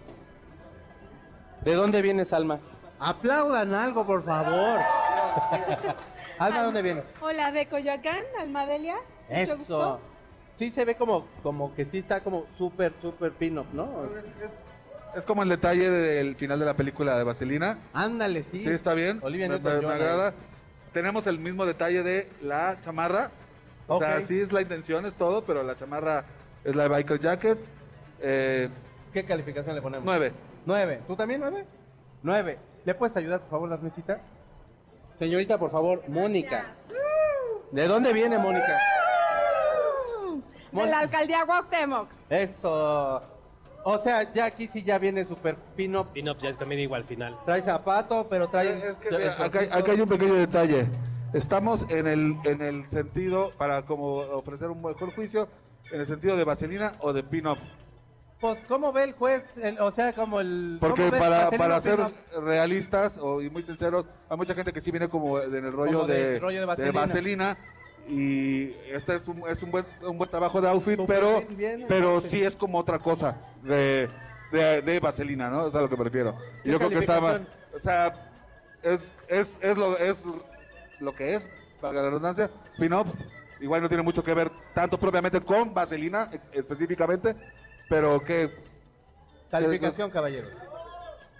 [1.62, 2.58] ¿De dónde vienes, Alma?
[2.98, 4.80] Aplaudan algo, por favor.
[6.38, 7.04] Alma, ¿dónde vienes?
[7.20, 8.96] Hola, de Coyoacán, Almadelia.
[9.28, 9.56] Mucho Eso.
[9.58, 10.00] gusto.
[10.60, 13.88] Sí se ve como, como que sí está como súper, súper pin-up, ¿no?
[15.16, 17.78] Es como el detalle del final de la película de Vaselina.
[17.94, 18.58] Ándale, sí.
[18.62, 19.20] Sí, está bien.
[19.22, 20.34] Olivia me, me- me agrada.
[20.92, 23.30] Tenemos el mismo detalle de la chamarra.
[23.88, 26.26] O sea, sí es la intención, es todo, pero la chamarra
[26.62, 27.58] es la biker jacket.
[28.20, 28.68] Eh,
[29.14, 30.04] ¿Qué calificación le ponemos?
[30.04, 30.32] Nueve.
[30.66, 31.00] Nueve.
[31.06, 31.64] ¿Tú también nueve?
[32.22, 32.58] Nueve.
[32.84, 34.18] ¿Le puedes ayudar, por favor, las mesitas?
[35.18, 36.66] Señorita, por favor, Mónica.
[37.72, 38.78] ¿De dónde viene Mónica?
[40.72, 42.08] De la alcaldía Cuauhtémoc.
[42.28, 43.22] Eso.
[43.82, 46.08] O sea, ya aquí sí ya viene super pin-up.
[46.12, 47.36] Pin-up ya es también igual al final.
[47.46, 48.86] Trae zapato, pero trae...
[48.88, 50.86] Es que, mira, acá, hay- acá hay un pequeño detalle.
[51.32, 55.48] Estamos en el, en el sentido, para como ofrecer un mejor juicio,
[55.92, 57.56] en el sentido de vaselina o de pin-up.
[58.40, 59.44] Pues, ¿cómo ve el juez?
[59.56, 60.76] El- o sea, como el...
[60.80, 62.00] Porque ¿cómo ve para, Vaselina para ser
[62.42, 65.92] realistas o, y muy sinceros, hay mucha gente que sí viene como en el rollo,
[65.92, 67.56] Como de- de, rollo de de vaselina.
[68.08, 71.84] Y este es un, es un, buen, un buen trabajo de outfit, pero, bien, bien,
[71.88, 74.08] pero sí es como otra cosa de,
[74.50, 75.68] de, de vaselina, ¿no?
[75.68, 76.36] Es a lo que me refiero.
[76.60, 77.40] Y ¿Qué yo creo que estaba,
[77.74, 78.30] o sea,
[78.82, 80.16] es, es, es, lo, es
[80.98, 81.48] lo que es,
[81.80, 83.08] para la redundancia, spin-off.
[83.60, 87.36] Igual no tiene mucho que ver tanto propiamente con vaselina e- específicamente,
[87.88, 88.50] pero que...
[89.50, 90.48] Calificación, caballero.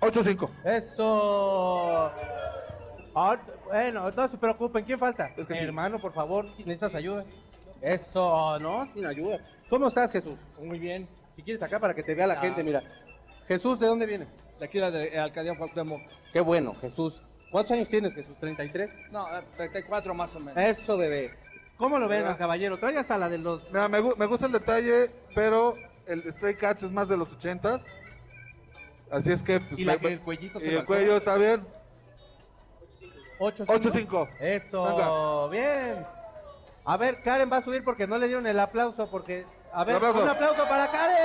[0.01, 0.49] 8-5.
[0.65, 2.11] Eso.
[3.15, 3.37] Ah,
[3.71, 5.31] bueno, no se preocupen, ¿quién falta?
[5.49, 7.25] Hermano, por favor, necesitas ayuda.
[7.81, 9.39] Eso, no, sin ayuda.
[9.69, 10.39] ¿Cómo estás, Jesús?
[10.61, 11.09] Muy bien.
[11.37, 12.41] Si quieres acá para que te vea la Ah.
[12.41, 12.83] gente, mira.
[13.49, 14.29] Jesús, ¿de dónde vienes?
[14.59, 16.01] De aquí de, de Alcaldía Cuauhtémoc.
[16.33, 17.23] Qué bueno, Jesús.
[17.51, 18.37] ¿Cuántos años tienes, Jesús?
[18.41, 19.11] ¿33?
[19.11, 20.57] No, eh, 34 más o menos.
[20.63, 21.33] Eso, bebé.
[21.77, 22.79] ¿Cómo lo ven, caballero?
[22.79, 23.67] Trae hasta la de los...
[23.69, 25.75] Mira, me, me gusta el detalle, pero
[26.07, 27.83] el Stray Cats es más de los 80s.
[29.11, 29.61] Así es que...
[29.61, 30.89] pues, Y la me- que el cuellito y se el marcó.
[30.89, 31.67] cuello está bien.
[33.43, 34.29] 8 8-5.
[34.39, 35.49] Eso, Venga.
[35.49, 36.07] bien.
[36.85, 39.47] A ver, Karen va a subir porque no le dieron el aplauso porque...
[39.73, 40.23] A ver, Un aplauso.
[40.23, 41.21] un aplauso para Karen.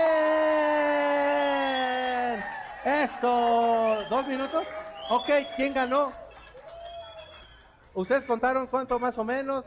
[2.86, 4.66] Eso, dos minutos.
[5.09, 6.13] Ok, ¿quién ganó?
[7.93, 9.66] ¿Ustedes contaron cuánto más o menos?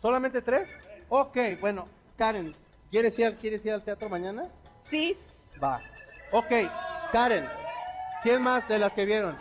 [0.00, 0.68] ¿Solamente tres?
[1.08, 2.54] Ok, bueno, Karen,
[2.90, 4.48] ¿quieres ir, al- ¿quieres ir al teatro mañana?
[4.82, 5.16] Sí.
[5.62, 5.80] Va.
[6.32, 6.52] Ok,
[7.12, 7.48] Karen,
[8.22, 9.36] ¿quién más de las que vieron?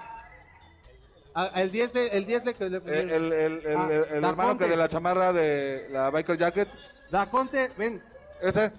[1.38, 4.24] Ah, el 10 de, el 10 de que le El, el, el, el- Ah, el
[4.24, 6.70] hermano que de la chamarra de la biker jacket.
[7.12, 8.02] Daconte, ven.
[8.42, 8.72] Ese.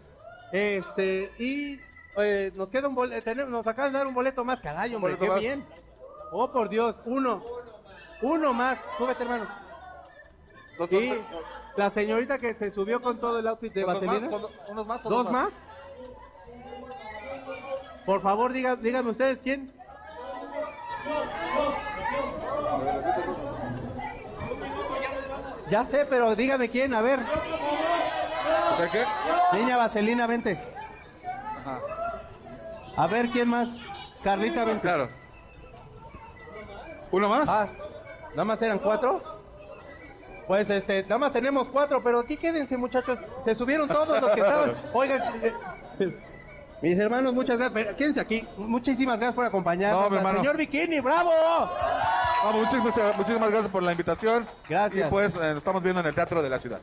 [0.52, 1.78] Este, y
[2.16, 5.24] eh, nos queda un boleto, nos acaban de dar un boleto más, caray, hombre, boleto
[5.24, 5.40] qué más.
[5.40, 5.66] bien.
[6.32, 7.44] Oh, por Dios, uno.
[8.22, 9.46] Uno más, súbete, hermano.
[10.78, 11.12] Dos- Y
[11.76, 14.08] la señorita que se subió con todo el outfit de ¿Son dos más?
[14.20, 14.30] Vaselina.
[14.30, 15.48] ¿Son do- unos más o ¿Dos dos más?
[18.06, 19.70] Por favor, diga, díganme ustedes quién.
[25.70, 27.18] Ya sé, pero dígame quién, a ver.
[27.18, 29.04] ¿De qué?
[29.52, 30.58] Niña Vaselina, vente.
[32.96, 33.68] A ver, ¿quién más?
[34.22, 34.82] Carlita, vente.
[34.82, 35.08] Claro.
[37.10, 37.48] ¿Uno más?
[37.48, 37.68] Ah,
[38.30, 39.20] ¿nada más eran cuatro?
[40.46, 43.18] Pues, este, nada más tenemos cuatro, pero aquí quédense, muchachos.
[43.44, 44.76] Se subieron todos los que estaban.
[44.92, 45.52] Oigan, eh,
[46.82, 47.96] mis hermanos, muchas gracias.
[47.96, 48.46] Quédense aquí.
[48.56, 50.02] Muchísimas gracias por acompañarnos.
[50.02, 50.38] No, mi hermano.
[50.38, 51.30] Señor Bikini, bravo.
[52.46, 54.46] Vamos, muchísimas, muchísimas gracias por la invitación.
[54.68, 55.08] Gracias.
[55.08, 56.80] Y pues eh, nos estamos viendo en el Teatro de la Ciudad.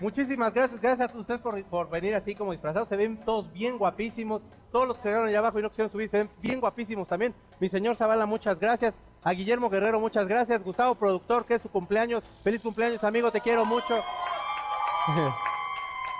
[0.00, 2.88] Muchísimas gracias, gracias a ustedes por, por venir así como disfrazados.
[2.88, 4.42] Se ven todos bien guapísimos.
[4.72, 7.34] Todos los que quedaron allá abajo y no quisieron subir se ven bien guapísimos también.
[7.60, 8.94] Mi señor Zavala, muchas gracias.
[9.22, 10.60] A Guillermo Guerrero, muchas gracias.
[10.64, 12.24] Gustavo, productor, que es su cumpleaños.
[12.42, 14.02] Feliz cumpleaños, amigo, te quiero mucho.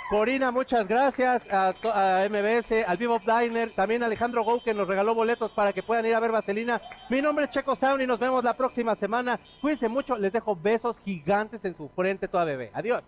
[0.08, 1.42] Corina, muchas gracias.
[1.50, 5.82] A, MBS, al Vivo Diner, también a Alejandro Gou que nos regaló boletos para que
[5.82, 6.80] puedan ir a ver Vaselina.
[7.10, 9.40] Mi nombre es Checo Sound y nos vemos la próxima semana.
[9.60, 12.70] Cuídense mucho, les dejo besos gigantes en su frente toda bebé.
[12.72, 13.02] Adiós.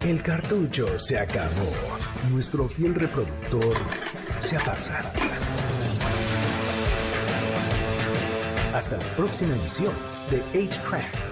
[0.00, 1.70] El cartucho se acabó.
[2.30, 3.76] Nuestro fiel reproductor
[4.40, 5.12] se apaga.
[8.74, 9.92] Hasta la próxima emisión
[10.30, 11.31] de 8-Track,